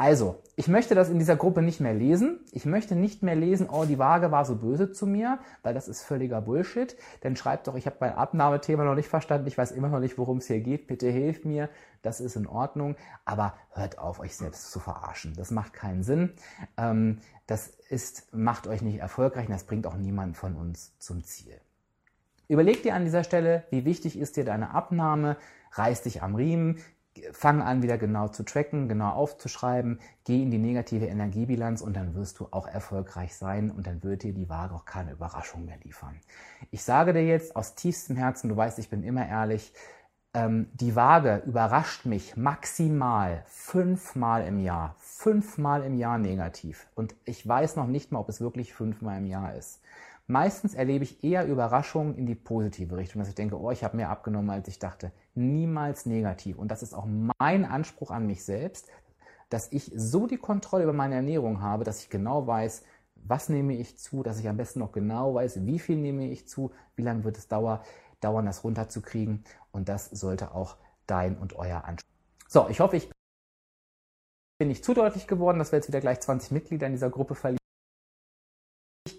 Also, 0.00 0.38
ich 0.56 0.66
möchte 0.66 0.94
das 0.94 1.10
in 1.10 1.18
dieser 1.18 1.36
Gruppe 1.36 1.60
nicht 1.60 1.78
mehr 1.78 1.92
lesen. 1.92 2.40
Ich 2.52 2.64
möchte 2.64 2.96
nicht 2.96 3.22
mehr 3.22 3.36
lesen, 3.36 3.68
oh, 3.70 3.84
die 3.84 3.98
Waage 3.98 4.30
war 4.30 4.46
so 4.46 4.56
böse 4.56 4.92
zu 4.92 5.06
mir, 5.06 5.40
weil 5.62 5.74
das 5.74 5.88
ist 5.88 6.04
völliger 6.04 6.40
Bullshit. 6.40 6.96
Denn 7.22 7.36
schreibt 7.36 7.66
doch, 7.66 7.74
ich 7.74 7.84
habe 7.84 7.96
mein 8.00 8.14
Abnahmethema 8.14 8.82
noch 8.84 8.94
nicht 8.94 9.10
verstanden, 9.10 9.46
ich 9.46 9.58
weiß 9.58 9.72
immer 9.72 9.90
noch 9.90 10.00
nicht, 10.00 10.16
worum 10.16 10.38
es 10.38 10.46
hier 10.46 10.60
geht. 10.60 10.86
Bitte 10.86 11.10
hilft 11.10 11.44
mir, 11.44 11.68
das 12.00 12.22
ist 12.22 12.34
in 12.34 12.46
Ordnung. 12.46 12.96
Aber 13.26 13.52
hört 13.72 13.98
auf, 13.98 14.20
euch 14.20 14.34
selbst 14.36 14.70
zu 14.70 14.80
verarschen. 14.80 15.34
Das 15.36 15.50
macht 15.50 15.74
keinen 15.74 16.02
Sinn. 16.02 16.32
Ähm, 16.78 17.18
das 17.46 17.68
ist, 17.90 18.32
macht 18.32 18.68
euch 18.68 18.80
nicht 18.80 19.00
erfolgreich 19.00 19.48
und 19.48 19.52
das 19.52 19.64
bringt 19.64 19.86
auch 19.86 19.98
niemanden 19.98 20.34
von 20.34 20.56
uns 20.56 20.96
zum 20.98 21.24
Ziel. 21.24 21.60
Überleg 22.48 22.82
dir 22.82 22.94
an 22.94 23.04
dieser 23.04 23.22
Stelle, 23.22 23.64
wie 23.68 23.84
wichtig 23.84 24.18
ist 24.18 24.38
dir 24.38 24.46
deine 24.46 24.70
Abnahme? 24.70 25.36
Reiß 25.72 26.00
dich 26.00 26.22
am 26.22 26.36
Riemen, 26.36 26.78
fang 27.32 27.62
an, 27.62 27.82
wieder 27.82 27.98
genau 27.98 28.28
zu 28.28 28.44
tracken, 28.44 28.88
genau 28.88 29.10
aufzuschreiben, 29.10 30.00
geh 30.24 30.42
in 30.42 30.50
die 30.50 30.58
negative 30.58 31.06
Energiebilanz 31.06 31.82
und 31.82 31.94
dann 31.94 32.14
wirst 32.14 32.40
du 32.40 32.48
auch 32.50 32.66
erfolgreich 32.66 33.36
sein 33.36 33.70
und 33.70 33.86
dann 33.86 34.02
wird 34.02 34.22
dir 34.22 34.32
die 34.32 34.48
Waage 34.48 34.74
auch 34.74 34.84
keine 34.84 35.12
Überraschung 35.12 35.64
mehr 35.64 35.78
liefern. 35.82 36.20
Ich 36.70 36.82
sage 36.82 37.12
dir 37.12 37.24
jetzt 37.24 37.56
aus 37.56 37.74
tiefstem 37.74 38.16
Herzen, 38.16 38.48
du 38.48 38.56
weißt, 38.56 38.78
ich 38.78 38.90
bin 38.90 39.02
immer 39.02 39.26
ehrlich, 39.26 39.72
ähm, 40.32 40.68
die 40.74 40.94
Waage 40.94 41.42
überrascht 41.44 42.06
mich 42.06 42.36
maximal 42.36 43.42
fünfmal 43.46 44.46
im 44.46 44.60
Jahr. 44.60 44.94
Fünfmal 44.98 45.82
im 45.82 45.96
Jahr 45.96 46.18
negativ. 46.18 46.86
Und 46.94 47.16
ich 47.24 47.46
weiß 47.46 47.76
noch 47.76 47.86
nicht 47.86 48.12
mal, 48.12 48.20
ob 48.20 48.28
es 48.28 48.40
wirklich 48.40 48.72
fünfmal 48.72 49.18
im 49.18 49.26
Jahr 49.26 49.54
ist. 49.56 49.80
Meistens 50.30 50.74
erlebe 50.74 51.02
ich 51.02 51.24
eher 51.24 51.44
Überraschungen 51.48 52.14
in 52.14 52.24
die 52.24 52.36
positive 52.36 52.96
Richtung, 52.96 53.18
dass 53.18 53.28
ich 53.28 53.34
denke, 53.34 53.58
oh, 53.58 53.72
ich 53.72 53.82
habe 53.82 53.96
mehr 53.96 54.10
abgenommen, 54.10 54.50
als 54.50 54.68
ich 54.68 54.78
dachte. 54.78 55.10
Niemals 55.34 56.06
negativ. 56.06 56.56
Und 56.56 56.70
das 56.70 56.84
ist 56.84 56.94
auch 56.94 57.04
mein 57.40 57.64
Anspruch 57.64 58.12
an 58.12 58.28
mich 58.28 58.44
selbst, 58.44 58.86
dass 59.48 59.72
ich 59.72 59.90
so 59.92 60.28
die 60.28 60.36
Kontrolle 60.36 60.84
über 60.84 60.92
meine 60.92 61.16
Ernährung 61.16 61.62
habe, 61.62 61.82
dass 61.82 62.04
ich 62.04 62.10
genau 62.10 62.46
weiß, 62.46 62.84
was 63.16 63.48
nehme 63.48 63.74
ich 63.74 63.98
zu, 63.98 64.22
dass 64.22 64.38
ich 64.38 64.48
am 64.48 64.56
besten 64.56 64.78
noch 64.78 64.92
genau 64.92 65.34
weiß, 65.34 65.66
wie 65.66 65.80
viel 65.80 65.96
nehme 65.96 66.28
ich 66.28 66.46
zu, 66.46 66.70
wie 66.94 67.02
lange 67.02 67.24
wird 67.24 67.36
es 67.36 67.48
dauern, 67.48 67.80
dauern, 68.20 68.46
das 68.46 68.62
runterzukriegen. 68.62 69.42
Und 69.72 69.88
das 69.88 70.10
sollte 70.10 70.54
auch 70.54 70.76
dein 71.08 71.38
und 71.38 71.56
euer 71.56 71.84
Anspruch. 71.84 72.08
So, 72.46 72.68
ich 72.68 72.78
hoffe, 72.78 72.98
ich 72.98 73.10
bin 74.60 74.68
nicht 74.68 74.84
zu 74.84 74.94
deutlich 74.94 75.26
geworden, 75.26 75.58
dass 75.58 75.72
wir 75.72 75.78
jetzt 75.78 75.88
wieder 75.88 76.00
gleich 76.00 76.20
20 76.20 76.52
Mitglieder 76.52 76.86
in 76.86 76.92
dieser 76.92 77.10
Gruppe 77.10 77.34
verlieren. 77.34 77.59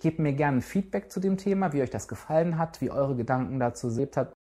Gebt 0.02 0.20
mir 0.20 0.34
gerne 0.34 0.62
Feedback 0.62 1.12
zu 1.12 1.20
dem 1.20 1.38
Thema, 1.38 1.74
wie 1.74 1.82
euch 1.84 1.92
das 1.92 2.08
gefallen 2.08 2.58
hat, 2.58 2.82
wie 2.82 2.90
eure 2.90 3.16
Gedanken 3.16 3.60
dazu 3.60 3.88
erlebt 3.88 4.18
habt 4.18 4.34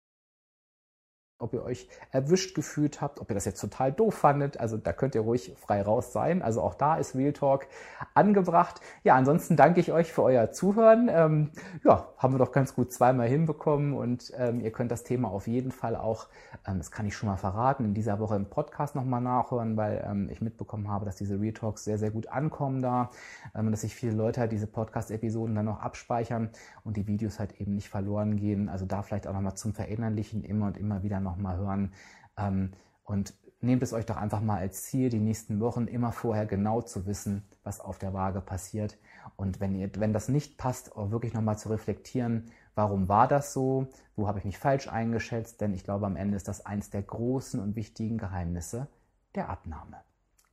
ob 1.40 1.54
ihr 1.54 1.64
euch 1.64 1.88
erwischt 2.12 2.56
gefühlt 2.56 3.02
habt, 3.02 3.20
ob 3.20 3.32
ihr 3.32 3.34
das 3.34 3.46
jetzt 3.46 3.62
total 3.62 3.92
doof 3.92 4.14
fandet. 4.14 4.60
Also 4.60 4.78
da 4.78 4.94
könnt 4.94 5.16
ihr 5.16 5.22
ruhig 5.22 5.54
frei 5.58 5.82
raus 5.82 6.14
sein. 6.14 6.42
Also 6.42 6.62
auch 6.62 6.76
da 6.76 6.96
ist 6.96 7.16
Real 7.16 7.34
Talk 7.34 7.68
angebracht. 8.14 8.82
Ja, 9.04 9.16
ansonsten 9.16 9.56
danke 9.56 9.80
ich 9.80 9.92
euch 9.92 10.12
für 10.12 10.24
euer 10.24 10.52
Zuhören. 10.52 11.10
Ähm, 11.10 11.52
ja, 11.84 12.08
haben 12.18 12.34
wir 12.34 12.40
doch 12.40 12.52
ganz 12.52 12.76
gut 12.76 12.92
zweimal 12.92 13.28
hinbekommen 13.28 13.94
und 13.94 14.32
ähm, 14.38 14.60
ihr 14.60 14.72
könnt 14.72 14.92
das 14.92 15.04
Thema 15.04 15.30
auf 15.30 15.48
jeden 15.48 15.72
Fall 15.72 15.96
auch, 15.96 16.28
ähm, 16.68 16.78
das 16.78 16.92
kann 16.92 17.06
ich 17.06 17.16
schon 17.16 17.30
mal 17.30 17.38
verraten, 17.38 17.86
in 17.86 17.94
dieser 17.94 18.20
Woche 18.20 18.36
im 18.36 18.46
Podcast 18.46 18.96
nochmal 18.96 19.22
nachhören, 19.22 19.78
weil 19.78 20.06
ähm, 20.06 20.30
ich 20.30 20.42
mitbekommen 20.42 20.90
habe, 20.90 21.06
dass 21.06 21.16
diese 21.16 21.40
Real 21.40 21.54
Talks 21.54 21.84
sehr, 21.84 21.98
sehr 21.98 22.12
gut 22.12 22.28
ankommen 22.28 22.82
da, 22.82 23.10
ähm, 23.56 23.72
dass 23.72 23.82
sich 23.82 23.96
viele 23.96 24.14
Leute 24.14 24.42
halt 24.42 24.52
diese 24.52 24.68
Podcast-Episoden 24.68 25.56
dann 25.56 25.66
noch 25.66 25.80
abspeichern 25.80 26.50
und 26.84 26.98
die 26.98 27.08
Videos 27.08 27.40
halt 27.40 27.60
eben 27.60 27.76
nicht 27.76 27.90
verloren 27.90 28.36
gehen. 28.36 28.70
Also 28.70 28.86
da 28.86 29.02
vielleicht 29.02 29.28
auch 29.28 29.34
nochmal 29.34 29.56
zum 29.56 29.74
Verinnerlichen 29.74 30.44
immer 30.44 30.68
und 30.68 30.78
immer 30.78 31.04
wieder 31.04 31.20
noch 31.20 31.29
nochmal 31.30 31.58
hören. 31.58 31.94
Ähm, 32.38 32.72
und 33.04 33.34
nehmt 33.62 33.84
es 33.84 33.94
euch 33.94 34.06
doch 34.06 34.18
einfach 34.18 34.42
mal 34.42 34.60
als 34.60 34.84
Ziel, 34.84 35.10
die 35.10 35.20
nächsten 35.20 35.60
Wochen 35.60 35.88
immer 35.88 36.12
vorher 36.12 36.46
genau 36.46 36.82
zu 36.82 37.06
wissen, 37.06 37.44
was 37.64 37.80
auf 37.80 37.98
der 37.98 38.14
Waage 38.14 38.42
passiert. 38.42 38.98
Und 39.36 39.60
wenn, 39.60 39.76
ihr, 39.76 39.90
wenn 39.96 40.14
das 40.14 40.30
nicht 40.30 40.58
passt, 40.58 40.96
auch 40.96 41.12
wirklich 41.12 41.34
nochmal 41.34 41.58
zu 41.58 41.70
reflektieren, 41.70 42.52
warum 42.76 43.10
war 43.10 43.28
das 43.28 43.54
so, 43.54 43.88
wo 44.16 44.28
habe 44.28 44.40
ich 44.40 44.46
mich 44.46 44.58
falsch 44.58 44.88
eingeschätzt, 44.88 45.62
denn 45.62 45.74
ich 45.74 45.84
glaube, 45.84 46.06
am 46.06 46.16
Ende 46.16 46.38
ist 46.38 46.48
das 46.48 46.66
eins 46.66 46.90
der 46.90 47.02
großen 47.02 47.60
und 47.60 47.76
wichtigen 47.76 48.18
Geheimnisse 48.18 48.88
der 49.36 49.50
Abnahme. 49.50 49.98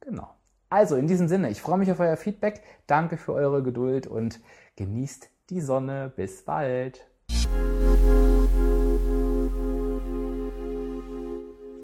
Genau. 0.01 0.29
Also 0.69 0.97
in 0.97 1.07
diesem 1.07 1.29
Sinne, 1.29 1.51
ich 1.51 1.63
freue 1.63 1.79
mich 1.79 1.91
auf 1.93 2.01
euer 2.01 2.17
Feedback, 2.17 2.63
danke 2.87 3.17
für 3.17 3.33
eure 3.33 3.63
Geduld 3.63 4.07
und 4.07 4.41
genießt 4.75 5.31
die 5.51 5.61
Sonne. 5.61 6.13
Bis 6.17 6.45
bald. 6.45 7.07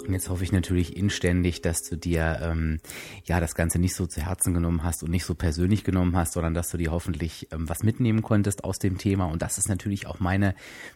Und 0.03 0.13
jetzt 0.13 0.29
hoffe 0.29 0.45
ich 0.45 0.53
natürlich 0.53 0.97
inständig, 0.97 1.63
dass 1.63 1.83
du 1.83 1.97
dir 1.97 2.41
ähm, 2.43 2.81
ja 3.25 3.41
das 3.41 3.55
Ganze 3.55 3.79
nicht 3.79 3.95
so 3.95 4.07
zu 4.07 4.21
Herzen 4.21 4.55
genommen 4.55 4.83
hast 4.83 5.03
und 5.03 5.11
nicht 5.11 5.25
so 5.25 5.35
persönlich 5.35 5.85
genommen 5.85 6.17
hast, 6.17 6.33
sondern 6.33 6.55
dass 6.55 6.71
du 6.71 6.77
dir 6.77 6.91
hoffentlich 6.91 7.49
ähm, 7.53 7.69
was 7.69 7.83
mitnehmen 7.83 8.23
konntest 8.23 8.65
aus 8.65 8.79
dem 8.79 8.99
Thema. 8.99 9.27
Und 9.27 9.43
das 9.43 9.59
ist 9.59 9.69
natürlich 9.69 10.07
auch 10.07 10.21
meine 10.21 10.55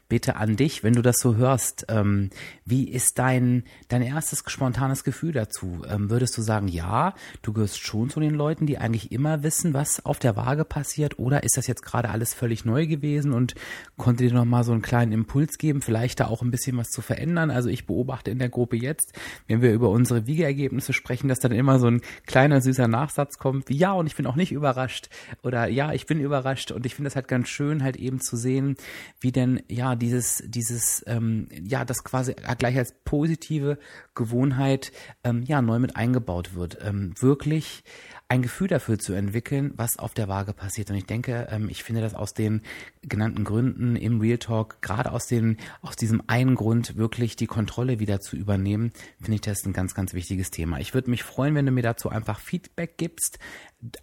Bitte 0.08 0.36
an 0.36 0.56
dich, 0.56 0.82
wenn 0.82 0.94
du 0.94 1.02
das 1.02 1.18
so 1.18 1.36
hörst. 1.36 1.86
Ähm, 1.88 2.30
wie 2.64 2.88
ist 2.88 3.18
dein 3.18 3.64
dein 3.88 4.02
erstes 4.02 4.42
spontanes 4.46 5.04
Gefühl 5.04 5.32
dazu? 5.32 5.84
Ähm, 5.88 6.10
würdest 6.10 6.36
du 6.36 6.42
sagen, 6.42 6.68
ja, 6.68 7.14
du 7.42 7.52
gehörst 7.52 7.78
schon 7.78 8.10
zu 8.10 8.20
den 8.20 8.34
Leuten, 8.34 8.66
die 8.66 8.78
eigentlich 8.78 9.12
immer 9.12 9.42
wissen, 9.42 9.74
was 9.74 10.04
auf 10.04 10.18
der 10.18 10.36
Waage 10.36 10.64
passiert, 10.64 11.18
oder 11.18 11.42
ist 11.42 11.56
das 11.56 11.66
jetzt 11.66 11.82
gerade 11.82 12.10
alles 12.10 12.34
völlig 12.34 12.64
neu 12.64 12.86
gewesen 12.86 13.32
und 13.32 13.54
konnte 13.96 14.24
dir 14.24 14.32
noch 14.32 14.44
mal 14.44 14.64
so 14.64 14.72
einen 14.72 14.82
kleinen 14.82 15.12
Impuls 15.12 15.58
geben, 15.58 15.82
vielleicht 15.82 16.20
da 16.20 16.26
auch 16.26 16.42
ein 16.42 16.50
bisschen 16.50 16.76
was 16.76 16.88
zu 16.88 17.02
verändern? 17.02 17.50
Also 17.50 17.68
ich 17.68 17.86
beobachte 17.86 18.30
in 18.30 18.38
der 18.38 18.48
Gruppe 18.48 18.76
jetzt 18.76 18.95
jetzt, 18.96 19.12
wenn 19.46 19.60
wir 19.62 19.72
über 19.72 19.90
unsere 19.90 20.26
Wiegeergebnisse 20.26 20.92
sprechen, 20.92 21.28
dass 21.28 21.38
dann 21.38 21.52
immer 21.52 21.78
so 21.78 21.88
ein 21.88 22.00
kleiner 22.26 22.60
süßer 22.60 22.88
Nachsatz 22.88 23.38
kommt, 23.38 23.68
wie 23.68 23.76
ja, 23.76 23.92
und 23.92 24.06
ich 24.06 24.16
bin 24.16 24.26
auch 24.26 24.36
nicht 24.36 24.52
überrascht 24.52 25.08
oder 25.42 25.68
ja, 25.68 25.92
ich 25.92 26.06
bin 26.06 26.20
überrascht 26.20 26.72
und 26.72 26.86
ich 26.86 26.94
finde 26.94 27.08
das 27.08 27.16
halt 27.16 27.28
ganz 27.28 27.48
schön, 27.48 27.82
halt 27.82 27.96
eben 27.96 28.20
zu 28.20 28.36
sehen, 28.36 28.76
wie 29.20 29.32
denn 29.32 29.62
ja 29.68 29.94
dieses, 29.96 30.42
dieses, 30.46 31.04
ähm, 31.06 31.48
ja, 31.62 31.84
das 31.84 32.04
quasi 32.04 32.34
gleich 32.58 32.76
als 32.76 32.94
positive 33.04 33.78
Gewohnheit 34.14 34.92
ähm, 35.24 35.42
ja 35.46 35.60
neu 35.60 35.78
mit 35.78 35.96
eingebaut 35.96 36.54
wird. 36.54 36.78
Ähm, 36.82 37.12
wirklich 37.20 37.84
ein 38.28 38.42
Gefühl 38.42 38.66
dafür 38.66 38.98
zu 38.98 39.12
entwickeln, 39.12 39.72
was 39.76 39.98
auf 39.98 40.12
der 40.12 40.26
Waage 40.26 40.52
passiert. 40.52 40.90
Und 40.90 40.96
ich 40.96 41.06
denke, 41.06 41.46
ähm, 41.50 41.68
ich 41.68 41.84
finde 41.84 42.00
das 42.00 42.14
aus 42.14 42.34
den 42.34 42.62
genannten 43.02 43.44
Gründen 43.44 43.94
im 43.94 44.20
Real 44.20 44.38
Talk, 44.38 44.82
gerade 44.82 45.12
aus 45.12 45.26
den, 45.26 45.58
aus 45.80 45.94
diesem 45.94 46.22
einen 46.26 46.56
Grund, 46.56 46.96
wirklich 46.96 47.36
die 47.36 47.46
Kontrolle 47.46 48.00
wieder 48.00 48.20
zu 48.20 48.36
übernehmen, 48.36 48.85
finde 49.18 49.34
ich 49.34 49.40
das 49.40 49.64
ein 49.64 49.72
ganz, 49.72 49.94
ganz 49.94 50.14
wichtiges 50.14 50.50
Thema. 50.50 50.78
Ich 50.80 50.94
würde 50.94 51.10
mich 51.10 51.22
freuen, 51.22 51.54
wenn 51.54 51.66
du 51.66 51.72
mir 51.72 51.82
dazu 51.82 52.08
einfach 52.08 52.40
Feedback 52.40 52.96
gibst. 52.96 53.38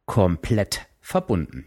komplett 0.07 0.87
verbunden. 1.01 1.67